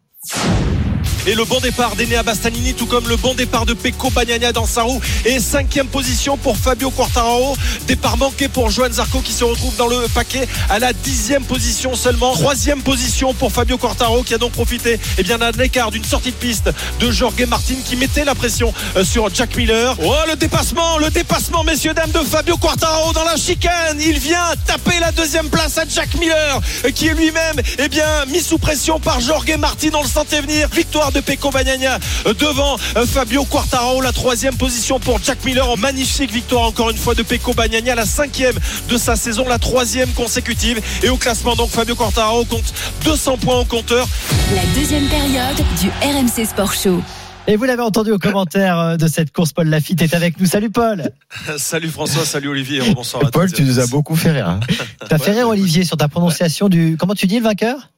[1.24, 4.66] Et le bon départ d'Enea Bastanini, tout comme le bon départ de Pecco Bagnaia dans
[4.66, 5.00] sa roue.
[5.24, 7.56] Et cinquième position pour Fabio Quartararo.
[7.86, 11.94] Départ manqué pour Johan Zarco qui se retrouve dans le paquet à la dixième position
[11.94, 12.32] seulement.
[12.32, 16.32] Troisième position pour Fabio Quartararo qui a donc profité eh bien, d'un écart d'une sortie
[16.32, 19.96] de piste de Jorge Martin qui mettait la pression euh, sur Jack Miller.
[20.02, 24.00] Oh, le dépassement, le dépassement, messieurs, dames, de Fabio Quartararo dans la chicane.
[24.00, 28.26] Il vient taper la deuxième place à Jack Miller euh, qui est lui-même eh bien,
[28.26, 29.90] mis sous pression par Jorge Martin.
[29.94, 30.68] On le sentait venir.
[30.68, 34.00] Victoire de Pecco Bagnaia euh, devant euh, Fabio Quartararo.
[34.02, 35.68] La troisième position pour Jack Miller.
[35.68, 37.94] En magnifique victoire encore une fois de Pecco Bagnaia.
[37.94, 38.56] La cinquième
[38.88, 40.80] de sa saison, la troisième consécutive.
[41.02, 44.06] Et au classement, donc, Fabio Quartararo compte 200 points au compteur.
[44.54, 47.02] La deuxième période du RMC Sport Show.
[47.48, 50.46] Et vous l'avez entendu au commentaire euh, de cette course, Paul Lafitte est avec nous.
[50.46, 51.10] Salut Paul.
[51.56, 52.80] salut François, salut Olivier.
[52.94, 54.48] Bonsoir à Paul, tu nous as beaucoup fait rire.
[54.48, 54.60] hein.
[55.08, 56.96] T'as fait rire Olivier sur ta prononciation du.
[56.98, 57.88] Comment tu dis le vainqueur?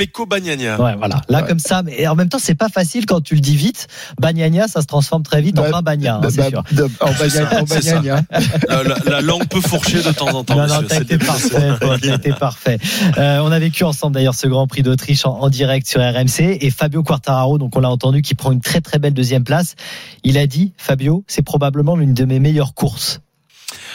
[0.00, 0.80] Pecco Bagnagna.
[0.80, 1.20] Ouais, voilà.
[1.28, 1.48] Là, Ouais.
[1.48, 3.86] comme ça, mais en même temps, c'est pas facile quand tu le dis vite.
[4.18, 6.62] Bagnagna, ça se transforme très vite en Bah, bagna, hein, Bah, c'est bah, sûr.
[6.72, 7.96] de- en Bagna- en c'est ça.
[8.00, 8.22] Bagnagna.
[8.68, 10.56] La, la- la langue peut fourcher de temps en temps.
[10.56, 12.78] Non, non, t'as été parfait, Paul, t'as été parfait.
[13.18, 16.56] Euh, on a vécu ensemble d'ailleurs ce Grand Prix d'Autriche en, en direct sur RMC
[16.62, 19.74] et Fabio Quartararo, donc on l'a entendu, qui prend une très très belle deuxième place.
[20.24, 23.20] Il a dit, Fabio, c'est probablement l'une de mes meilleures courses.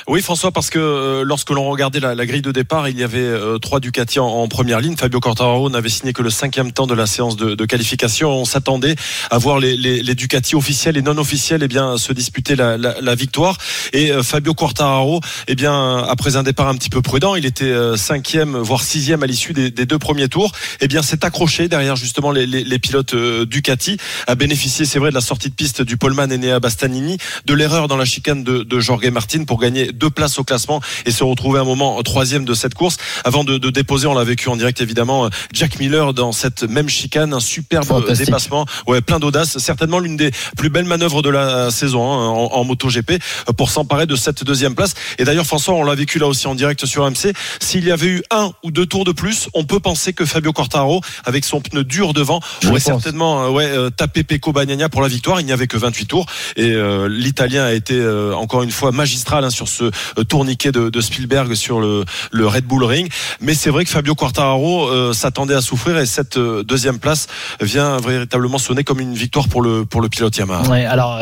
[0.08, 3.04] Oui, François, parce que euh, lorsque l'on regardait la, la grille de départ, il y
[3.04, 4.96] avait euh, trois Ducati en, en première ligne.
[4.96, 8.30] Fabio Quartararo n'avait signé que le cinquième temps de la séance de, de qualification.
[8.30, 8.96] On s'attendait
[9.32, 12.78] à voir les, les, les Ducati officiels et non officiels eh bien, se disputer la,
[12.78, 13.58] la, la victoire.
[13.94, 17.74] Et euh, Fabio Quartararo, eh bien, après un départ un petit peu prudent, il était
[17.98, 20.52] cinquième, voire sixième à l'issue des, des deux premiers tours.
[20.82, 25.15] Eh bien, s'est accroché derrière justement les, les, pilotes Ducati, a bénéficié, c'est vrai, de
[25.15, 28.80] la sortie de piste du Polman Enea Bastanini, de l'erreur dans la chicane de, de
[28.80, 32.53] Jorge Martin pour gagner deux places au classement et se retrouver un moment troisième de
[32.53, 32.97] cette course.
[33.23, 36.89] Avant de, de déposer, on l'a vécu en direct évidemment, Jack Miller dans cette même
[36.89, 41.71] chicane, un superbe dépassement, ouais, plein d'audace, certainement l'une des plus belles manœuvres de la
[41.71, 44.93] saison hein, en, en MotoGP euh, pour s'emparer de cette deuxième place.
[45.17, 48.08] Et d'ailleurs François, on l'a vécu là aussi en direct sur AMC, s'il y avait
[48.08, 51.62] eu un ou deux tours de plus, on peut penser que Fabio Quartararo, avec son
[51.62, 52.84] pneu dur devant, Je aurait pense.
[52.84, 55.39] certainement euh, ouais, euh, tapé Pecco Bagnaia pour la victoire.
[55.39, 56.25] Il n'y avait que 28 tours.
[56.55, 59.85] Et euh, l'Italien a été euh, encore une fois magistral hein, sur ce
[60.17, 63.12] euh, tourniquet de, Spielberg sur le, Red Bull Ring.
[63.41, 67.28] Mais c'est vrai que Fabio Quartararo euh, s'attendait à souffrir et cette euh, deuxième place
[67.62, 70.74] vient véritablement sonner comme une victoire pour le pour le pilote Yamaha.
[70.89, 71.19] Alors,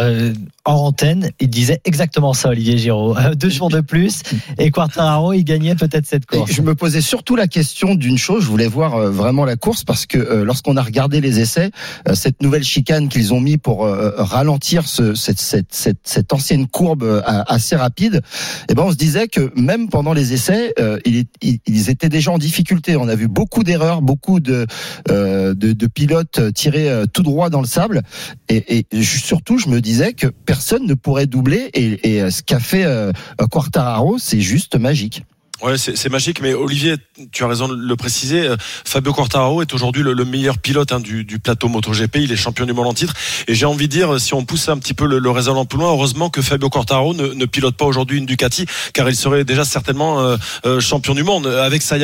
[0.66, 3.16] en antenne, il disait exactement ça, Olivier Giraud.
[3.24, 4.22] Euh, Deux jours de plus
[4.58, 6.52] et Quartararo, il gagnait peut-être cette Et course.
[6.52, 9.84] je me posais surtout la question d'une chose, je voulais voir euh, vraiment la course
[9.84, 11.70] parce que euh, lorsqu'on a regardé les essais,
[12.08, 16.34] euh, cette nouvelle chicane qu'ils ont mis pour euh, ralentir ce, cette, cette, cette, cette
[16.34, 18.22] ancienne courbe assez rapide,
[18.70, 20.74] eh ben on se disait que même pendant les essais,
[21.06, 22.96] ils étaient déjà en difficulté.
[22.96, 24.66] On a vu beaucoup d'erreurs, beaucoup de,
[25.10, 28.02] de, de pilotes tirés tout droit dans le sable,
[28.50, 31.72] et, et surtout je me disais que personne ne pourrait doubler.
[31.74, 33.12] Et, et euh, ce qu'a fait euh,
[33.50, 35.26] Quartararo, c'est juste magique.
[35.64, 36.96] Ouais, c'est magique, mais Olivier,
[37.32, 38.46] tu as raison de le préciser.
[38.46, 42.18] euh, Fabio Quartararo est aujourd'hui le, le meilleur pilote hein, du, du plateau MotoGP.
[42.18, 43.14] Il est champion du monde en titre.
[43.48, 45.80] Et j'ai envie de dire, si on pousse un petit peu le, le raisonnement plus
[45.80, 49.64] loin, heureusement que Fabio Quartararo ne, pilote pas aujourd'hui une Ducati, car il serait déjà
[49.64, 51.48] certainement euh, euh, champion du monde.
[51.48, 51.96] Avec sa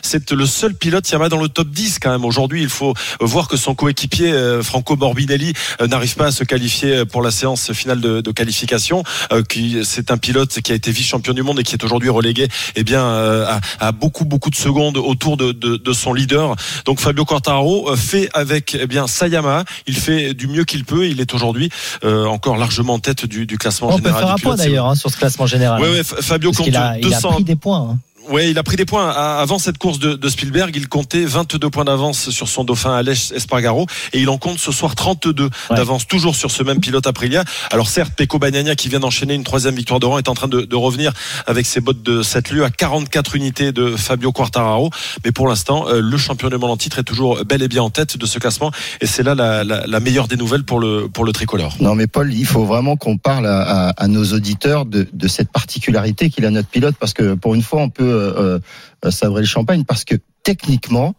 [0.00, 2.24] c'est le seul pilote Yamaha dans le top 10 quand même.
[2.24, 6.44] Aujourd'hui, il faut voir que son coéquipier euh, Franco Morbidelli euh, n'arrive pas à se
[6.44, 9.02] qualifier pour la séance finale de, de qualification.
[9.32, 12.08] Euh, qui c'est un pilote qui a été vice-champion du monde et qui est aujourd'hui
[12.08, 16.12] relégué eh bien euh, à, à beaucoup beaucoup de secondes autour de, de, de son
[16.12, 16.54] leader.
[16.84, 20.84] Donc Fabio Quartararo euh, fait avec eh bien sa Yamaha, il fait du mieux qu'il
[20.84, 21.06] peut.
[21.06, 21.70] Il est aujourd'hui
[22.04, 24.22] euh, encore largement en tête du, du classement On peut général.
[24.24, 25.80] faire un point d'ailleurs hein, sur ce classement général.
[25.82, 27.32] Ouais, F- Fabio compte a, il a 200.
[27.32, 27.88] pris des points.
[27.92, 27.98] hein.
[28.30, 29.08] Ouais, il a pris des points.
[29.10, 32.92] À- Avant cette course de, de Spielberg, il comptait 22 points d'avance sur son dauphin
[32.94, 35.76] Aleix Espargaro et il en compte ce soir 32 Ouais.
[35.76, 37.42] d'avance toujours sur ce même pilote Aprilia.
[37.72, 40.46] Alors certes, Pecco Bagnaia qui vient d'enchaîner une troisième victoire de rang est en train
[40.48, 41.12] de, de revenir
[41.46, 44.90] avec ses bottes de 7 lieux à 44 unités de Fabio Quartararo.
[45.24, 47.82] Mais pour l'instant, euh, le champion du monde en titre est toujours bel et bien
[47.82, 50.78] en tête de ce classement et c'est là la, la- la meilleure des nouvelles pour
[50.80, 51.74] le, pour le tricolore.
[51.80, 55.28] Non, mais Paul, il faut vraiment qu'on parle à, à- à nos auditeurs de, de
[55.28, 58.58] cette particularité qu'il a notre pilote, parce que pour une fois, on peut euh,
[59.04, 61.14] euh, savrer le champagne, parce que techniquement,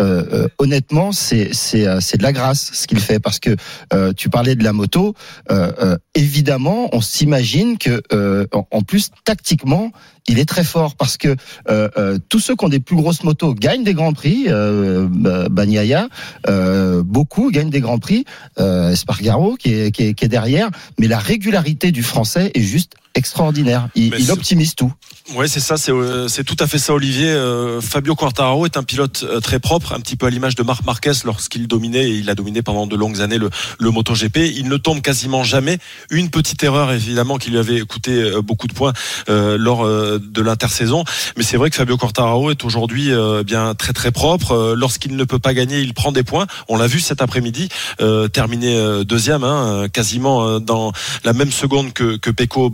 [0.00, 3.56] euh, euh, honnêtement, c'est c'est c'est de la grâce ce qu'il fait, parce que
[4.16, 5.14] tu parlais de la moto.
[6.14, 8.02] évidemment, on s'imagine que
[8.52, 9.90] en, plus tactiquement,
[10.28, 11.34] il est très fort parce que
[12.28, 14.46] tous ceux qui ont des plus grosses motos gagnent des grands prix.
[14.48, 16.08] Euh, Ba- Bagnaia,
[16.48, 18.24] euh, beaucoup gagnent des grands prix.
[18.58, 23.88] Est, qui, est, qui est derrière, mais la régularité du français est juste extraordinaire.
[23.94, 24.92] Il, optimise tout.
[25.34, 27.28] Ouais, c'est ça, c'est euh, c'est tout à fait ça, Olivier.
[27.28, 30.62] Euh, Fabio Quartararo est un pilote euh, très propre, un petit peu à l'image de
[30.62, 34.38] Marc Marquez lorsqu'il dominait et il a dominé pendant de longues années le, le MotoGP.
[34.56, 35.78] Il ne tombe quasiment jamais.
[36.10, 38.92] Une petite erreur, évidemment, qui lui avait coûté beaucoup de points
[39.28, 41.04] euh, lors de l'intersaison.
[41.36, 44.74] Mais c'est vrai que Fabio Quartararo est aujourd'hui euh, bien très très propre.
[44.76, 46.46] Lorsqu'il ne peut pas gagner, il prend des points.
[46.68, 47.68] On l'a vu cet après-midi,
[48.32, 50.92] terminé deuxième, hein, quasiment dans
[51.24, 52.70] la même seconde que, que Pecco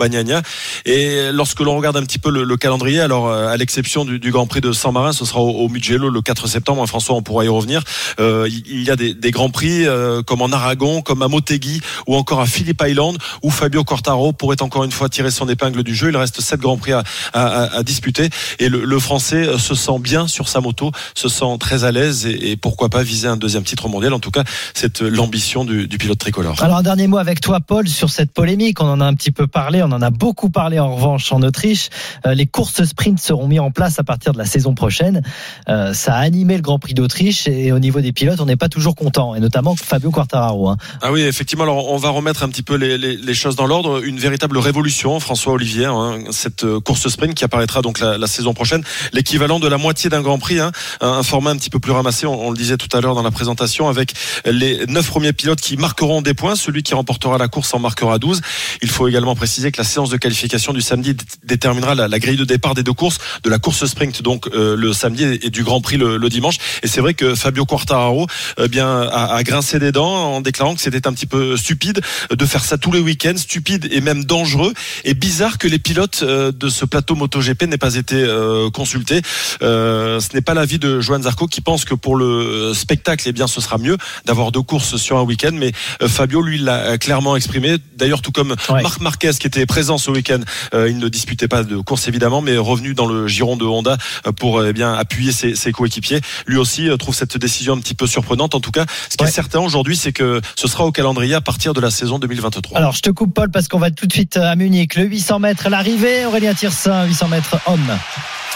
[0.85, 4.31] Et lorsque l'on regarde un petit peu le, le calendrier, alors euh, à l'exception du,
[4.31, 6.83] Grand Prix de San Marin, ce sera au, Mugello le 4 septembre.
[6.83, 7.83] Hein, François, on pourra y revenir.
[8.21, 11.81] Euh, il y a des, des grands prix euh, comme en Aragon, comme à Motegi
[12.07, 15.83] ou encore à Phillip Island, où Fabio Quartaro pourrait encore une fois tirer son épingle
[15.83, 16.09] du jeu.
[16.09, 20.49] Il reste sept grands prix à, à, disputer et le, Français se sent bien sur
[20.49, 24.15] sa moto, se sent très à l'aise et, pourquoi pas viser un deuxième titre mondial.
[24.15, 26.63] En tout cas, c'est l'ambition du, du pilote tricolore.
[26.63, 28.81] Alors un dernier mot avec toi, Paul, sur cette polémique.
[28.81, 31.43] On en a un petit peu parlé, on en a beaucoup parlé en revanche en
[31.43, 31.91] Autriche.
[32.27, 35.23] Euh, les courses sprint seront mis en place à partir de la saison prochaine.
[35.69, 38.57] Euh, ça a animé le Grand Prix d'Autriche et au niveau des pilotes, on n'est
[38.57, 40.69] pas toujours content, et notamment Fabio Quartararo.
[40.71, 40.77] hein.
[41.03, 41.65] Ah oui, effectivement.
[41.65, 44.05] Alors, on va remettre un petit peu les, choses dans l'ordre.
[44.05, 48.55] Une véritable révolution, François Olivier, hein, cette euh, course sprint qui apparaîtra donc la, saison
[48.55, 51.81] prochaine, l'équivalent de la moitié d'un Grand Prix, hein, un, un format un petit peu
[51.81, 52.27] plus ramassé.
[52.27, 55.61] On, on le disait tout à l'heure dans la présentation, avec les neuf premiers pilotes
[55.61, 56.57] qui marqueront des points.
[56.57, 58.41] Celui qui remportera la course en marquera 12.
[58.83, 62.19] Il faut également préciser que la séance de qualification du samedi dé- déterminera la, la
[62.19, 65.51] grille de départ des deux courses, de la course sprint donc euh, le samedi et
[65.51, 66.57] du Grand Prix le, le dimanche.
[66.83, 68.27] Et c'est vrai que Fabio Quartararo
[68.59, 72.01] eh bien a, a grincé des dents en déclarant que c'était un petit peu stupide
[72.31, 74.73] de faire ça tous les week-ends, stupide et même dangereux.
[75.05, 79.21] Et bizarre que les pilotes euh, de ce plateau MotoGP n'aient pas été euh, consultés.
[79.63, 83.33] Euh, ce n'est pas l'avis de Johan Zarco qui pense que pour le spectacle, eh
[83.33, 85.53] bien, ce sera mieux d'avoir deux courses sur un week-end.
[85.53, 87.77] Mais euh, Fabio, lui, l'a clairement exprimé.
[87.97, 88.83] D'ailleurs, tout comme Ouais.
[88.83, 90.41] Marc Marquez qui était présent ce week-end,
[90.75, 93.97] euh, il ne disputait pas de course évidemment, mais revenu dans le giron de Honda
[94.27, 96.21] euh, pour euh, eh bien appuyer ses, ses coéquipiers.
[96.47, 98.55] Lui aussi euh, trouve cette décision un petit peu surprenante.
[98.55, 99.31] En tout cas, ce qui Ouais.
[99.31, 102.77] est certain aujourd'hui, c'est que ce sera au calendrier à partir de la saison 2023.
[102.79, 104.95] Alors, je te coupe, Paul, parce qu'on va tout de suite à Munich.
[104.97, 106.25] Le 800 mètres, l'arrivée.
[106.27, 107.99] Aurélien Tirsin, 800 mètres homme.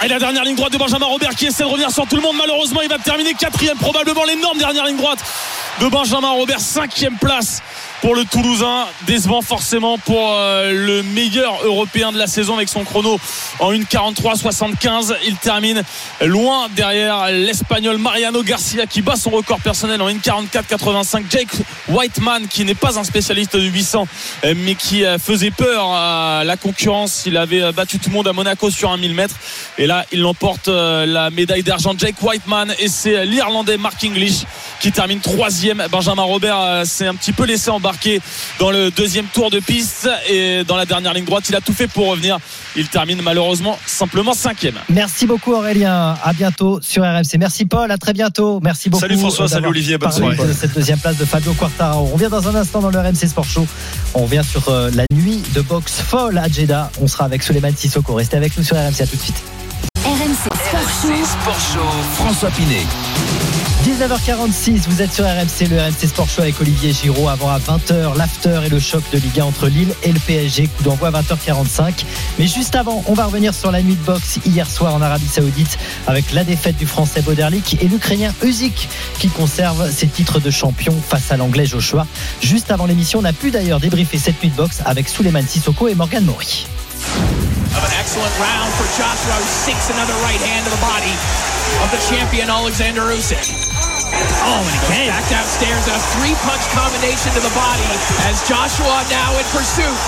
[0.04, 2.22] Et la dernière ligne droite de Benjamin Robert qui essaie de revenir sur tout le
[2.22, 2.36] monde.
[2.38, 3.76] Malheureusement, il va terminer quatrième.
[3.78, 5.18] Probablement l'énorme dernière ligne droite
[5.80, 6.60] de Benjamin Robert.
[6.60, 7.62] Cinquième place
[8.00, 8.86] pour le Toulousain.
[9.06, 13.18] Décevant forcément pour euh, le meilleur européen de la saison avec son chrono
[13.58, 15.14] en 1,43,75.
[15.26, 15.82] Il termine
[16.20, 21.24] loin derrière l'Espagnol Mariano Garcia qui bat son record personnel en 1,44,85.
[21.30, 21.48] Jake
[21.88, 24.06] Whiteman qui n'est pas un spécialiste du 800
[24.44, 27.24] euh, mais qui euh, faisait peur à la concurrence.
[27.26, 29.34] Il avait euh, battu tout le monde à Monaco sur un 1000 mètres.
[29.76, 34.44] Et là, il l'emporte euh, la médaille d'argent Jake Whiteman et c'est l'Irlandais Mark English
[34.80, 35.84] qui termine troisième.
[35.90, 38.20] Benjamin Robert s'est un petit peu laissé embarquer
[38.58, 41.72] dans le deuxième tour de piste et dans la dernière ligne droite, il a tout
[41.72, 42.38] fait pour revenir.
[42.76, 44.74] Il termine malheureusement simplement cinquième.
[44.90, 46.16] Merci beaucoup, Aurélien.
[46.22, 47.38] À bientôt sur RMC.
[47.38, 47.90] Merci, Paul.
[47.90, 48.60] À très bientôt.
[48.62, 49.00] Merci beaucoup.
[49.00, 50.36] Salut François, salut Olivier, bonne soirée.
[50.36, 52.08] de cette deuxième place de Fabio Quartararo.
[52.10, 53.66] On revient dans un instant dans le RMC Sport Show.
[54.14, 56.90] On revient sur euh, la nuit de boxe folle à Jeddah.
[57.00, 58.14] On sera avec Suleiman Sissoko.
[58.14, 59.00] Restez avec nous sur RMC.
[59.00, 59.42] À tout de suite.
[60.98, 61.24] RMC Sport Show.
[61.24, 62.84] Sport Show, François Pinet.
[63.84, 67.28] 19h46, vous êtes sur RMC, le RMC Sport Show avec Olivier Giraud.
[67.28, 70.66] Avant à 20h, l'after et le choc de Ligue 1 entre Lille et le PSG.
[70.66, 72.04] Coup d'envoi à 20h45.
[72.40, 75.28] Mais juste avant, on va revenir sur la nuit de boxe hier soir en Arabie
[75.28, 75.78] Saoudite
[76.08, 78.88] avec la défaite du Français Boderlik et l'Ukrainien Usyk
[79.20, 82.06] qui conserve ses titres de champion face à l'Anglais Joshua.
[82.42, 85.86] Juste avant l'émission, on a pu d'ailleurs débriefer cette nuit de boxe avec Souleymane Sissoko
[85.86, 86.66] et Morgan Mori.
[87.76, 91.12] Of an excellent round for Joshua, who sinks another right hand to the body
[91.84, 93.44] of the champion Alexander Usyk.
[94.40, 95.12] Oh, and again.
[95.12, 97.88] Back downstairs, a three-punch combination to the body
[98.24, 99.98] as Joshua now in pursuit.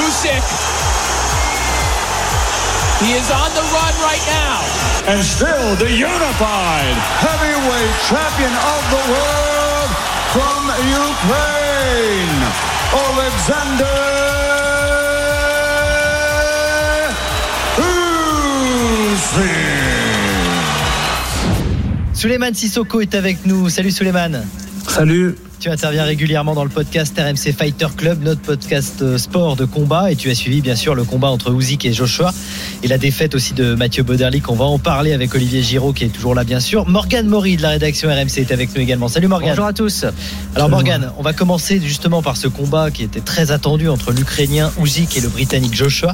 [0.00, 0.44] Usyk.
[3.04, 4.58] He is on the run right now.
[5.06, 9.90] and still the unified heavyweight champion of the world
[10.34, 12.42] from Ukraine,
[12.92, 14.47] Alexander
[22.14, 23.68] Souleymane Sissoko est avec nous.
[23.68, 24.44] Salut Souleymane.
[24.88, 25.34] Salut.
[25.60, 30.12] Tu interviens régulièrement dans le podcast RMC Fighter Club, notre podcast euh, sport de combat,
[30.12, 32.32] et tu as suivi bien sûr le combat entre Usyk et Joshua
[32.84, 34.48] et la défaite aussi de Mathieu Boderlik.
[34.50, 36.88] On va en parler avec Olivier Giraud qui est toujours là bien sûr.
[36.88, 39.08] Morgane Maury de la rédaction RMC est avec nous également.
[39.08, 39.50] Salut Morgane.
[39.50, 40.04] Bonjour à tous.
[40.54, 44.70] Alors Morgane, on va commencer justement par ce combat qui était très attendu entre l'Ukrainien
[44.80, 46.12] Usyk et le Britannique Joshua.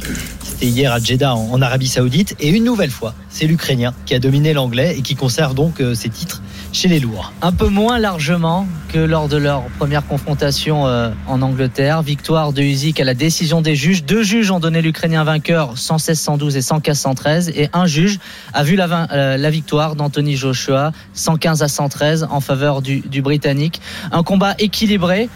[0.65, 4.55] Hier à Jeddah en Arabie Saoudite et une nouvelle fois, c'est l'Ukrainien qui a dominé
[4.55, 6.43] l'Anglais et qui conserve donc euh, ses titres
[6.73, 7.33] chez les lourds.
[7.43, 12.01] Un peu moins largement que lors de leur première confrontation euh, en Angleterre.
[12.01, 14.05] Victoire de Usyk à la décision des juges.
[14.05, 17.53] Deux juges ont donné l'Ukrainien vainqueur 116-112 et 115-113.
[17.55, 18.19] Et un juge
[18.55, 23.83] a vu la, euh, victoire d'Anthony Joshua 115 à 113 en faveur du Britannique.
[24.13, 25.29] Un combat équilibré.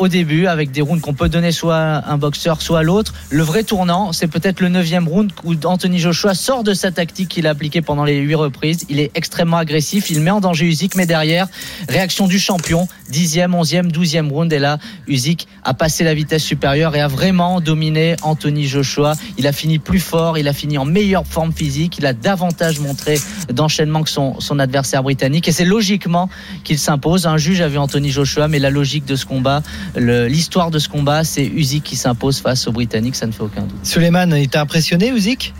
[0.00, 3.12] Au début, avec des rounds qu'on peut donner soit à un boxeur, soit à l'autre.
[3.28, 7.28] Le vrai tournant, c'est peut-être le neuvième round où Anthony Joshua sort de sa tactique
[7.28, 8.86] qu'il a appliquée pendant les huit reprises.
[8.88, 11.48] Il est extrêmement agressif, il met en danger Usyk, mais derrière,
[11.86, 14.50] réaction du champion, dixième, onzième, douzième round.
[14.54, 19.12] Et là, Usyk a passé la vitesse supérieure et a vraiment dominé Anthony Joshua.
[19.36, 22.80] Il a fini plus fort, il a fini en meilleure forme physique, il a davantage
[22.80, 23.20] montré
[23.52, 25.46] d'enchaînement que son, son adversaire britannique.
[25.46, 26.30] Et c'est logiquement
[26.64, 27.26] qu'il s'impose.
[27.26, 29.62] Un juge a vu Anthony Joshua, mais la logique de ce combat,
[29.96, 33.62] l'histoire de ce combat, c'est Usyk qui s'impose face aux Britanniques, ça ne fait aucun
[33.62, 33.78] doute.
[33.82, 35.54] Suleiman, il t'a impressionné Usyk?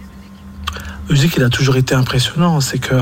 [1.11, 2.61] Usyk, il a toujours été impressionnant.
[2.61, 2.95] C'est que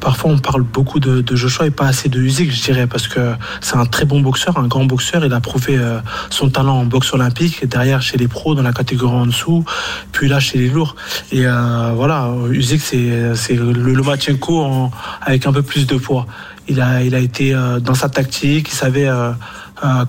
[0.00, 3.06] parfois on parle beaucoup de, de, Joshua et pas assez de Usyk, je dirais, parce
[3.06, 5.24] que c'est un très bon boxeur, un grand boxeur.
[5.26, 5.98] Il a prouvé euh,
[6.30, 9.64] son talent en boxe olympique, et derrière chez les pros dans la catégorie en dessous,
[10.12, 10.96] puis là chez les lourds.
[11.32, 14.90] Et euh, voilà, Usyk, c'est le Lomachenko en,
[15.20, 16.26] avec un peu plus de poids.
[16.66, 19.32] Il a, il a été euh, dans sa tactique, il savait euh,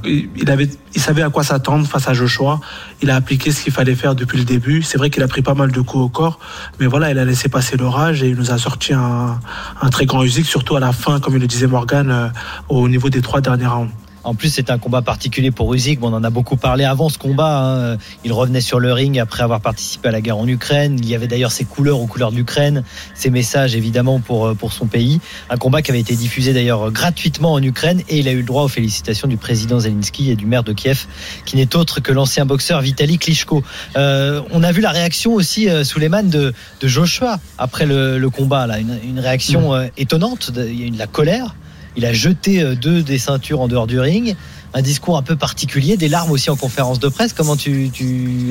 [0.06, 2.60] il, avait, il savait à quoi s'attendre face à Joshua.
[3.02, 4.82] Il a appliqué ce qu'il fallait faire depuis le début.
[4.82, 6.40] C'est vrai qu'il a pris pas mal de coups au corps,
[6.80, 9.40] mais voilà, il a laissé passer l'orage et il nous a sorti un,
[9.82, 12.28] un très grand musique, surtout à la fin, comme il le disait Morgan, euh,
[12.70, 13.92] au niveau des trois derniers rounds.
[14.26, 16.00] En plus, c'est un combat particulier pour Usyk.
[16.00, 17.60] Bon, on en a beaucoup parlé avant ce combat.
[17.60, 17.98] Hein.
[18.24, 20.98] Il revenait sur le ring après avoir participé à la guerre en Ukraine.
[21.00, 24.54] Il y avait d'ailleurs ses couleurs aux couleurs de l'Ukraine, ses messages évidemment pour, euh,
[24.56, 25.22] pour son pays.
[25.50, 28.44] Un combat qui avait été diffusé d'ailleurs gratuitement en Ukraine et il a eu le
[28.44, 31.06] droit aux félicitations du président Zelensky et du maire de Kiev,
[31.46, 33.64] qui n'est autre que l'ancien boxeur Vitaly Klitschko.
[33.96, 38.30] Euh, on a vu la réaction aussi, euh, Suleiman, de, de Joshua après le, le
[38.30, 38.66] combat.
[38.66, 38.80] Là.
[38.80, 39.76] Une, une réaction mm.
[39.76, 40.52] euh, étonnante.
[40.56, 41.56] Il y a eu de la colère.
[41.98, 44.36] Il a jeté euh, deux des ceintures en dehors du ring.
[44.74, 47.34] Un discours un peu particulier, des larmes aussi en conférence de presse.
[47.34, 47.92] Comment tu,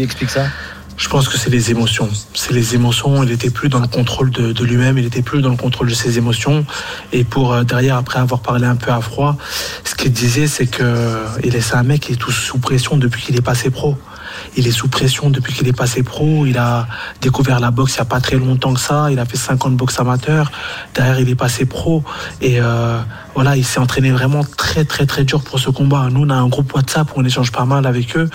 [0.01, 0.47] expliques ça?
[0.97, 2.09] Je pense que c'est les émotions.
[2.34, 3.22] C'est les émotions.
[3.22, 4.97] Il était plus dans le contrôle de, lui-même.
[4.97, 6.64] Il était plus dans le contrôle de ses émotions.
[7.12, 9.36] Et pour euh, derrière, après avoir parlé un peu à froid,
[9.84, 13.22] ce qu'il disait, c'est que il est un mec qui est tout sous pression depuis
[13.22, 13.97] qu'il est passé pro
[14.57, 16.47] il est sous pression depuis qu'il est passé pro.
[16.47, 16.86] Il a
[17.20, 19.11] découvert la boxe il n'y a pas très longtemps que ça.
[19.11, 20.51] Il a fait 50 boxe amateur.
[20.95, 22.03] Derrière, il est passé pro.
[22.40, 22.99] Et euh,
[23.35, 26.09] voilà, il s'est entraîné vraiment très, très, très dur pour ce combat.
[26.11, 28.30] Nous, on a un groupe WhatsApp où on échange pas mal avec eux.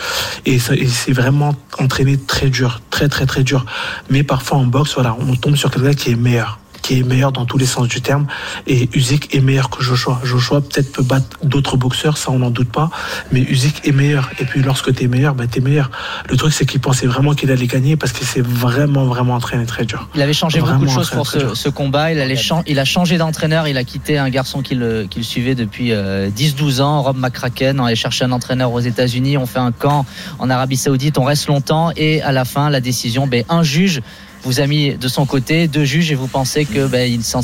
[0.45, 3.65] Et il s'est vraiment entraîné très dur, très, très, très dur.
[4.09, 7.31] Mais parfois, en boxe, voilà, on tombe sur quelqu'un qui est meilleur qui est meilleur
[7.31, 8.27] dans tous les sens du terme.
[8.67, 10.19] Et Usyk est meilleur que Joshua.
[10.23, 12.89] Joshua peut-être peut battre d'autres boxeurs, ça on n'en doute pas.
[13.31, 14.29] Mais Usyk est meilleur.
[14.39, 15.91] Et puis lorsque tu es meilleur, bah, tu es meilleur.
[16.29, 19.65] Le truc c'est qu'il pensait vraiment qu'il allait gagner parce qu'il s'est vraiment, vraiment entraîné
[19.65, 20.07] très dur.
[20.15, 22.11] Il avait changé beaucoup de choses pour ce, ce, combat.
[22.11, 23.67] Il, allait il a changé d'entraîneur.
[23.67, 27.17] Il a quitté un garçon qui le, qui le suivait depuis 10-12 euh, ans, Rob
[27.17, 27.79] McCracken.
[27.79, 29.37] On allait chercher un entraîneur aux États-Unis.
[29.37, 30.05] On fait un camp
[30.39, 31.17] en Arabie Saoudite.
[31.17, 31.91] On reste longtemps.
[31.95, 34.01] Et à la fin, la décision, ben, un juge
[34.43, 37.41] vous a mis de son côté deux juges et vous pensez que ben, il s'en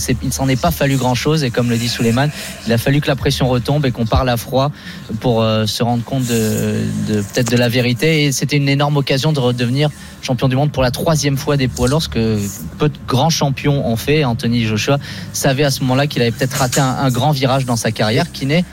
[0.47, 2.31] est pas fallu grand chose et comme le dit Souleymane,
[2.65, 4.71] il a fallu que la pression retombe et qu'on parle à froid
[5.19, 9.33] pour euh, se rendre compte de, peut-être de la vérité et c'était une énorme occasion
[9.33, 9.89] de redevenir
[10.21, 13.95] champion du monde pour la troisième fois des poids lorsque peu de grands champions ont
[13.95, 14.23] fait.
[14.23, 14.97] Anthony Joshua
[15.33, 18.45] savait à ce moment-là qu'il avait peut-être raté un grand virage dans sa carrière qui
[18.45, 18.65] n'est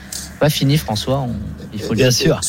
[0.43, 1.25] pas fini, François.
[1.73, 2.41] il faut bien sûr.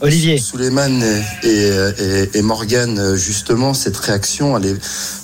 [0.00, 0.38] Olivier.
[0.38, 1.00] Suleiman
[1.44, 4.76] et, et, et, Morgan, justement, cette réaction, elle est,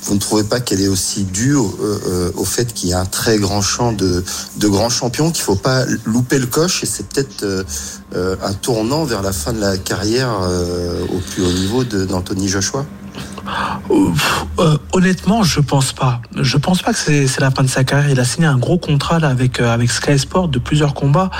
[0.05, 3.01] vous ne trouvez pas qu'elle est aussi due au, euh, au fait qu'il y a
[3.01, 4.23] un très grand champ de,
[4.59, 8.53] de grands champions, qu'il ne faut pas louper le coche et c'est peut-être euh, un
[8.53, 12.87] tournant vers la fin de la carrière euh, au plus haut niveau d'Anthony Joshua?
[14.59, 16.21] Euh, honnêtement, je pense pas.
[16.37, 18.11] Je pense pas que c'est la fin de sa carrière.
[18.11, 21.31] Il a signé un gros contrat là avec euh, avec Sky Sport de plusieurs combats.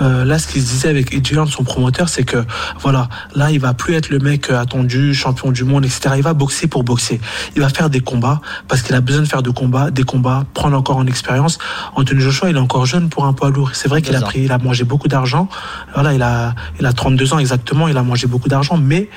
[0.00, 2.44] Euh, là, ce qu'il se disait avec Edgy son promoteur, c'est que
[2.80, 6.14] voilà, là, il va plus être le mec attendu, champion du monde, etc.
[6.16, 7.20] Il va boxer pour boxer.
[7.54, 10.44] Il va faire des combats parce qu'il a besoin de faire de combats, des combats,
[10.54, 11.58] prendre encore en expérience.
[11.94, 13.70] Anthony Joshua, il est encore jeune pour un poids lourd.
[13.74, 15.48] C'est vrai qu'il a pris, il a mangé beaucoup d'argent.
[15.94, 17.88] Voilà, il a il a 32 ans exactement.
[17.88, 19.08] Il a mangé beaucoup d'argent, mais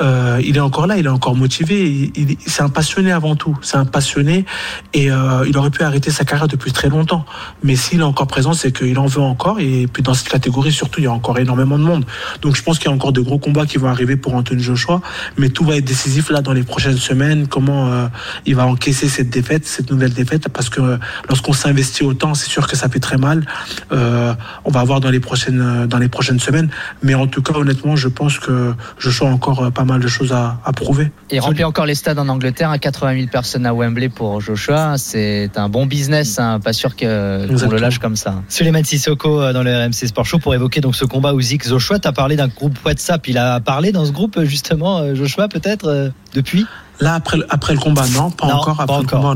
[0.00, 2.10] euh, il est encore là, il est encore motivé.
[2.14, 3.56] Il, c'est un passionné avant tout.
[3.62, 4.44] C'est un passionné
[4.92, 7.24] et euh, il aurait pu arrêter sa carrière depuis très longtemps.
[7.62, 9.60] Mais s'il est encore présent, c'est qu'il en veut encore.
[9.60, 12.04] Et puis dans cette catégorie, surtout, il y a encore énormément de monde.
[12.42, 14.62] Donc je pense qu'il y a encore de gros combats qui vont arriver pour Anthony
[14.62, 15.00] Joshua.
[15.38, 17.46] Mais tout va être décisif là dans les prochaines semaines.
[17.46, 18.06] Comment euh,
[18.44, 22.66] il va encaisser cette défaite, cette nouvelle défaite, parce que lorsqu'on s'investit autant, c'est sûr
[22.66, 23.46] que ça fait très mal.
[23.90, 26.68] On va voir dans les prochaines dans les prochaines semaines.
[27.02, 30.60] Mais en tout cas, honnêtement, je pense que Joshua encore pas mal de choses à,
[30.64, 31.10] à prouver.
[31.30, 34.98] Et remplir encore les stades en Angleterre à 80 000 personnes à Wembley pour Joshua,
[34.98, 36.38] c'est un bon business.
[36.38, 38.42] Hein, pas sûr qu'on le lâche comme ça.
[38.48, 41.98] Suleiman Sissoko euh, dans le RMC Sport Show pour évoquer donc ce combat Usyk Joshua.
[41.98, 43.26] Tu as parlé d'un groupe WhatsApp.
[43.28, 46.66] Il a parlé dans ce groupe justement euh, Joshua peut-être euh, depuis?
[47.00, 48.80] Là, après, après le combat, non, pas encore.
[48.80, 49.34] Après le combat,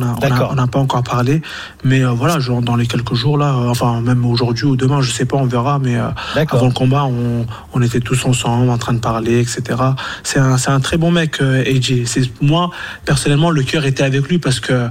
[0.51, 1.43] on n'a pas encore parlé.
[1.85, 5.03] Mais euh, voilà, genre, dans les quelques jours, là, euh, enfin, même aujourd'hui ou demain,
[5.03, 5.79] je sais pas, on verra.
[5.79, 6.09] Mais euh,
[6.51, 9.79] avant le combat, on, on, était tous ensemble, en train de parler, etc.
[10.23, 12.29] C'est un, un très bon mec, euh, AJ.
[12.41, 12.71] Moi,
[13.05, 14.89] personnellement, le cœur était avec lui parce que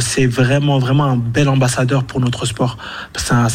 [0.00, 2.78] c'est vraiment, vraiment un bel ambassadeur pour notre sport.
[3.16, 3.48] C'est un,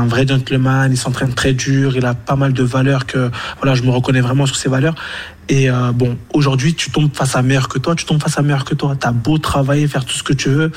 [0.00, 3.74] un, vrai gentleman, il s'entraîne très dur, il a pas mal de valeurs que, voilà,
[3.76, 4.94] je me reconnais vraiment sur ses valeurs.
[5.48, 8.42] Et euh, bon, aujourd'hui, tu tombes face à meilleur que toi, tu tombes face à
[8.42, 8.96] meilleur que toi.
[8.98, 10.72] T'as beau travailler, faire tout ce que tu veux,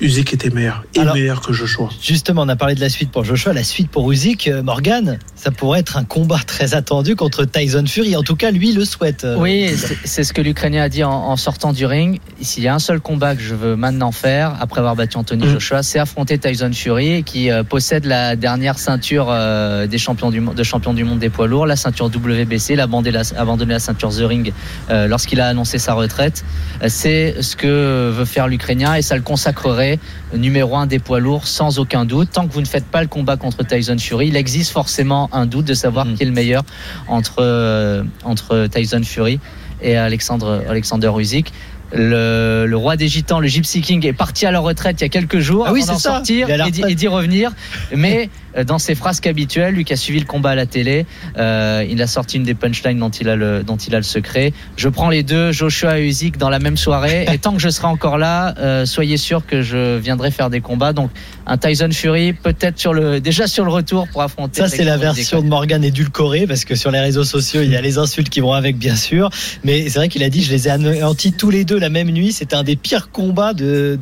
[0.00, 1.88] Usyk était meilleur et Alors, meilleur que Joshua.
[2.02, 4.48] Justement, on a parlé de la suite pour Joshua, la suite pour Usyk.
[4.48, 8.16] Euh, Morgan, ça pourrait être un combat très attendu contre Tyson Fury.
[8.16, 9.24] En tout cas, lui le souhaite.
[9.24, 9.36] euh.
[9.38, 9.70] Oui,
[10.04, 12.18] c'est- ce que l'Ukrainien a dit en, en sortant du ring.
[12.40, 15.46] S'il y a un seul combat que je veux maintenant faire, après avoir battu Anthony
[15.46, 15.50] Mm.
[15.52, 20.40] Joshua, c'est affronter Tyson Fury, qui euh, possède la dernière ceinture euh, des champions du,
[20.40, 22.72] de champion du monde des poids lourds, la ceinture WBC.
[22.74, 24.52] Il a abandonné la, abandonné la ceinture The Ring
[24.90, 26.44] euh, lorsqu'il a annoncé sa retraite.
[26.88, 29.98] C'est ce que veut faire l'Ukrainien et ça le consacrerait
[30.34, 32.30] numéro un des poids lourds sans aucun doute.
[32.32, 35.46] Tant que vous ne faites pas le combat contre Tyson Fury, il existe forcément un
[35.46, 36.62] doute de savoir qui est le meilleur
[37.06, 39.40] entre, euh, entre Tyson Fury
[39.82, 41.52] et Alexandre, Alexander Usyk.
[41.90, 45.06] Le, le roi des gitans, le Gypsy King, est parti à la retraite il y
[45.06, 47.50] a quelques jours Ah oui, avant d'en sortir et d'y- revenir.
[47.96, 48.28] Mais
[48.64, 52.00] dans ses phrases habituelles, lui qui a suivi le combat à la télé, euh, il
[52.00, 54.52] a sorti une des punchlines dont il a le, dont il a le secret.
[54.76, 57.26] Je prends les deux, Joshua et Usyk, dans la même soirée.
[57.32, 60.60] Et tant que je serai encore là, euh, soyez sûr que je viendrai faire des
[60.60, 60.92] combats.
[60.92, 61.10] Donc
[61.46, 64.60] un Tyson Fury, peut-être sur le, déjà sur le retour pour affronter.
[64.60, 67.76] Ça, c'est la version de Morgan édulcorée, parce que sur les réseaux sociaux, il y
[67.76, 69.30] a les insultes qui vont avec, bien sûr.
[69.64, 72.10] Mais c'est vrai qu'il a dit, je les ai anéantis tous les deux la même
[72.10, 72.32] nuit.
[72.32, 73.98] C'était un des pires combats de,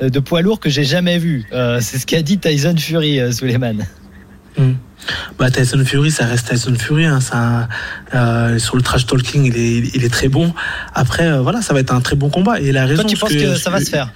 [0.00, 1.46] de, de poids lourds que j'ai jamais vu.
[1.52, 3.86] Euh, c'est ce qu'a dit Tyson Fury, euh, Suleiman.
[4.58, 4.72] Mm.
[5.38, 7.06] Bah, Tyson Fury, ça reste Tyson Fury.
[7.06, 7.68] Hein, ça,
[8.14, 10.52] euh, sur le trash talking, il est, il est très bon.
[10.94, 12.60] Après, euh, voilà, ça va être un très bon combat.
[12.60, 13.02] Et la raison.
[13.02, 14.12] Toi, tu penses que ça va se faire?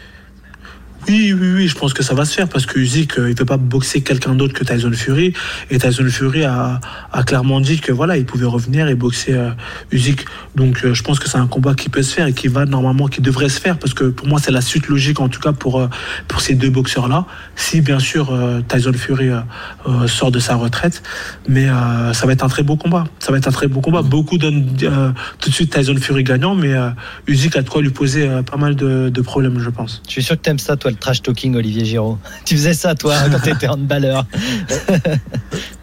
[1.08, 3.34] Oui, oui, oui, je pense que ça va se faire parce que Usyk, euh, il
[3.34, 5.32] peut pas boxer quelqu'un d'autre que Tyson Fury.
[5.68, 6.80] Et Tyson Fury a,
[7.12, 9.50] a clairement dit que voilà, il pouvait revenir et boxer euh,
[9.90, 10.24] Usyk.
[10.54, 12.66] Donc, euh, je pense que c'est un combat qui peut se faire et qui va
[12.66, 15.40] normalement, qui devrait se faire parce que pour moi, c'est la suite logique en tout
[15.40, 15.88] cas pour euh,
[16.28, 17.26] pour ces deux boxeurs-là.
[17.56, 18.32] Si bien sûr
[18.68, 19.30] Tyson Fury
[20.06, 21.02] sort de sa retraite,
[21.48, 21.66] mais
[22.12, 23.04] ça va être un très beau combat.
[23.18, 24.02] Ça va être un très beau combat.
[24.02, 24.76] Beaucoup donnent
[25.40, 26.74] tout de suite Tyson Fury gagnant, mais
[27.26, 30.02] Usyk a de quoi lui poser pas mal de, de problèmes, je pense.
[30.06, 32.18] Je suis sûr que t'aimes ça, toi, le trash talking, Olivier Giraud.
[32.44, 34.24] Tu faisais ça, toi, quand t'étais handballeur.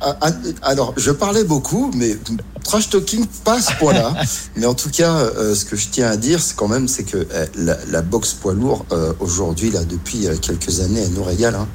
[0.02, 0.32] Ah, ah,
[0.64, 2.18] Alors, je parlais beaucoup, mais
[2.64, 4.14] trash talking pas à ce point-là.
[4.56, 7.04] mais en tout cas, euh, ce que je tiens à dire, c'est quand même, c'est
[7.04, 11.24] que euh, la, la boxe poids lourd euh, aujourd'hui, là, depuis quelques années, elle nous
[11.24, 11.68] régale, hein,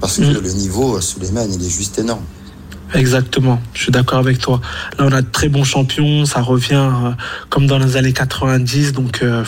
[0.00, 0.40] parce que Mm.
[0.42, 2.24] le niveau, euh, Suleiman, il est juste énorme.
[2.92, 4.60] Exactement, je suis d'accord avec toi.
[4.98, 7.10] Là, on a de très bons champions, ça revient euh,
[7.48, 9.44] comme dans les années 90, donc euh,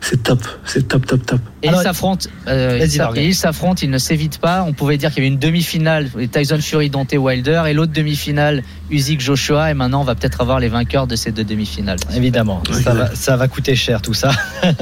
[0.00, 1.40] c'est top, c'est top, top, top.
[1.62, 2.84] Et ils s'affrontent, euh,
[3.16, 4.64] ils s'affrontent, ils ne s'évitent pas.
[4.66, 8.64] On pouvait dire qu'il y avait une demi-finale, Tyson Fury, Dante Wilder, et l'autre demi-finale,
[8.90, 9.70] Usyk Joshua.
[9.70, 11.98] Et maintenant, on va peut-être avoir les vainqueurs de ces deux demi-finales.
[12.16, 14.32] Évidemment, ça va, ça va coûter cher tout ça.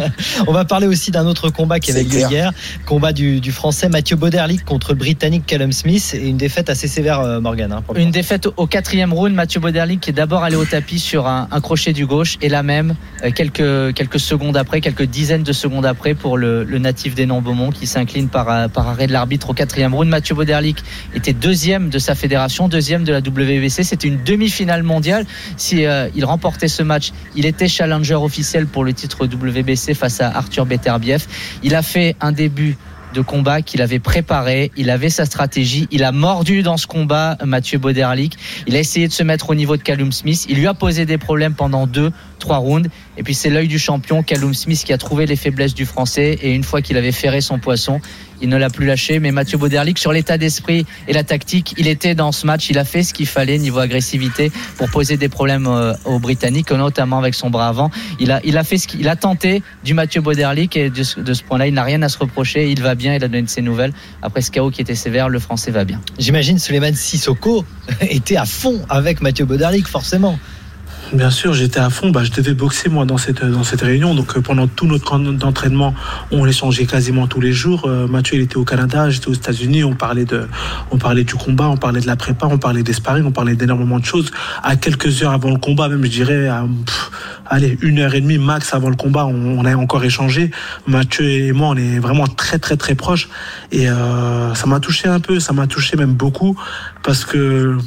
[0.47, 2.53] On va parler aussi d'un autre combat qui avait lieu hier,
[2.87, 6.89] combat du, du français Mathieu Boderlic contre le britannique Callum Smith et une défaite assez
[6.89, 7.73] sévère, euh, Morgan.
[7.73, 10.99] hein, pour Une défaite au quatrième round, Mathieu Boderlic qui est d'abord allé au tapis
[10.99, 15.43] sur un, crochet du gauche et là même euh, quelques quelques secondes après, quelques dizaines
[15.43, 19.13] de secondes après pour le, natif des Beaumont qui s'incline par euh, par arrêt de
[19.13, 20.09] l'arbitre au quatrième round.
[20.09, 20.83] Mathieu Boderlic
[21.15, 23.85] était deuxième de sa fédération, deuxième de la WBC.
[23.85, 25.27] C'était une demi-finale mondiale.
[25.59, 30.23] Si euh, il remportait ce match, il était challenger officiel pour le titre WBC face
[30.23, 31.27] à Arthur Beterbiev.
[31.63, 32.79] Il a fait un début
[33.13, 37.37] de combat qu'il avait préparé, il avait sa stratégie, il a mordu dans ce combat
[37.45, 38.37] Mathieu Boderlic,
[38.67, 41.07] il a essayé de se mettre au niveau de Callum Smith, il lui a posé
[41.07, 44.93] des problèmes pendant deux, trois rounds, et puis c'est l'œil du champion Callum Smith qui
[44.93, 48.01] a trouvé les faiblesses du français, et une fois qu'il avait ferré son poisson,
[48.41, 51.87] il ne l'a plus lâché, mais Mathieu Boderlic sur l'état d'esprit et la tactique, il
[51.87, 55.29] était dans ce match, il a fait ce qu'il fallait niveau agressivité pour poser des
[55.29, 57.91] problèmes euh, aux Britanniques, notamment avec son bras avant.
[58.19, 61.75] Il a, fait ce qu'il a tenté du Mathieu Boderlic et de ce, point-là, il
[61.75, 62.71] n'a rien à se reprocher.
[62.71, 63.93] Il va bien, il a donné ses nouvelles.
[64.23, 66.01] Après ce chaos qui était sévère, le Français va bien.
[66.19, 67.65] J'imagine Suleiman Sissoko
[68.01, 70.39] était à fond avec Mathieu Boderlic, forcément.
[71.13, 72.11] Bien sûr, j'étais à fond.
[72.11, 73.41] Bah, je devais boxer moi dans cette
[73.81, 74.15] réunion.
[74.15, 75.93] Donc euh, pendant tout notre camp d'entraînement,
[76.31, 77.87] on échangeait quasiment tous les jours.
[77.87, 79.83] Euh, Mathieu, il était au Canada, j'étais aux États-Unis.
[79.83, 83.57] On parlait du combat, on parlait de la prépa, on parlait des sparring, on parlait
[83.57, 84.31] d'énormément de choses.
[84.63, 86.65] À quelques heures avant le combat, même je dirais, à,
[87.47, 90.53] allez, une heure et demie max avant le combat, on, on a encore échangé.
[90.87, 93.29] Mathieu et moi, on est vraiment très très très proches.
[93.73, 96.57] Et euh, ça m'a touché un peu, ça m'a touché même beaucoup
[97.03, 97.79] parce que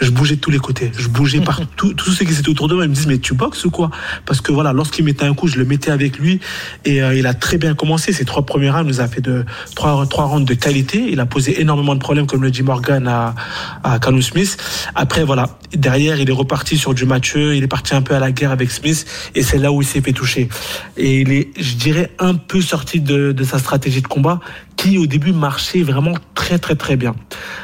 [0.00, 0.92] je bougeais de tous les côtés.
[0.96, 1.92] Je bougeais partout.
[1.96, 3.90] Tous ceux qui étaient autour de moi, ils me disent, mais tu boxes ou quoi?
[4.24, 6.40] Parce que voilà, lorsqu'il mettait un coup, je le mettais avec lui.
[6.84, 8.12] Et euh, il a très bien commencé.
[8.12, 9.44] Ces trois premiers rounds, il nous a fait de,
[9.74, 11.06] trois, trois rounds de qualité.
[11.10, 13.34] Il a posé énormément de problèmes, comme le dit Morgan à,
[13.82, 14.56] à Callum Smith.
[14.94, 17.56] Après, voilà, derrière, il est reparti sur du Mathieu.
[17.56, 19.06] Il est parti un peu à la guerre avec Smith.
[19.34, 20.48] Et c'est là où il s'est fait toucher.
[20.96, 24.40] Et il est, je dirais, un peu sorti de, de sa stratégie de combat
[24.76, 27.14] qui au début marchait vraiment très très très bien.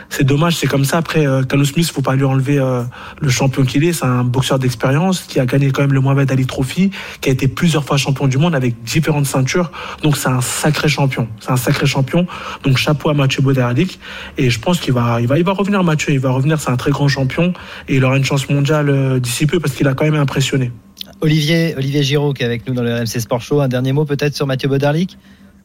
[0.09, 0.99] C'est dommage, c'est comme ça.
[0.99, 2.83] Après, euh, Carlos Smith, faut pas lui enlever euh,
[3.21, 3.93] le champion qu'il est.
[3.93, 7.33] C'est un boxeur d'expérience qui a gagné quand même le Mohamed Ali Trophy, qui a
[7.33, 9.71] été plusieurs fois champion du monde avec différentes ceintures.
[10.03, 11.29] Donc c'est un sacré champion.
[11.41, 12.27] C'est un sacré champion.
[12.65, 14.01] Donc chapeau à Mathieu Boderlik.
[14.37, 16.13] Et je pense qu'il va, il il va revenir Mathieu.
[16.13, 16.61] Il va revenir.
[16.61, 17.53] C'est un très grand champion
[17.89, 20.73] et il aura une chance mondiale euh, d'ici peu parce qu'il a quand même impressionné.
[21.21, 23.61] Olivier, Olivier Giraud qui est avec nous dans le RMC Sport Show.
[23.61, 25.19] Un dernier mot peut-être sur Mathieu Bodarlik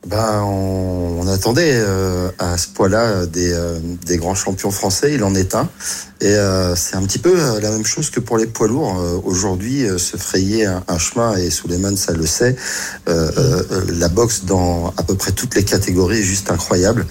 [0.05, 5.13] ben, on, attendait euh, à ce poids-là des, euh, des grands champions français.
[5.13, 5.69] Il en est un.
[6.23, 8.97] Et euh, c'est un petit peu euh, la même chose que pour les poids lourds.
[8.97, 12.55] Euh, Aujourd'hui, se frayer un, chemin, et Suleiman, ça le sait,
[13.07, 17.05] la boxe dans à peu près toutes les catégories est juste incroyable.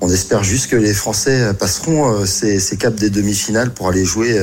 [0.00, 4.38] On espère juste que les Français passeront ces, caps des demi-finales pour aller jouer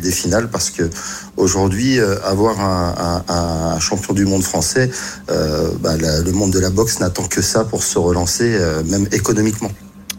[0.00, 0.88] des finales parce que
[1.36, 4.90] aujourd'hui, avoir un, champion du monde français,
[5.28, 9.70] bah, le monde de la boxe n'attend que ça pour se relancer, même économiquement.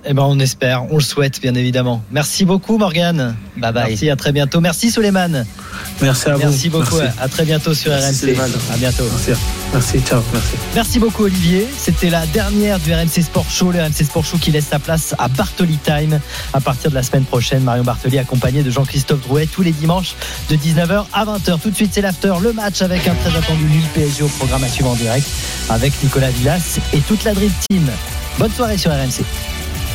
[0.05, 2.03] Eh ben, on espère, on le souhaite, bien évidemment.
[2.11, 3.35] Merci beaucoup, Morgane.
[3.55, 3.89] Bye bye.
[3.89, 4.59] Merci, à très bientôt.
[4.59, 5.45] Merci, Suleiman.
[6.01, 6.39] Merci à vous.
[6.41, 6.97] Merci beaucoup.
[6.97, 7.17] Merci.
[7.21, 8.15] À très bientôt sur Merci, RMC.
[8.15, 8.49] Suleiman.
[8.73, 9.05] À bientôt.
[9.09, 9.41] Merci.
[9.71, 9.99] Merci.
[10.01, 10.21] Ciao.
[10.33, 10.49] Merci.
[10.75, 11.65] Merci beaucoup Olivier.
[11.77, 15.15] C'était la dernière du RMC Sport Show, le RMC Sport Show qui laisse sa place
[15.17, 16.19] à Bartoli Time.
[16.51, 20.15] À partir de la semaine prochaine, Marion Bartoli accompagné de Jean-Christophe Drouet tous les dimanches
[20.49, 21.59] de 19h à 20h.
[21.61, 24.65] Tout de suite, c'est l'after, le match avec un très attendu Lille PSG au programme
[24.65, 25.27] à suivre en direct
[25.69, 27.89] avec Nicolas Villas et toute la Dream Team.
[28.37, 29.23] Bonne soirée sur RMC.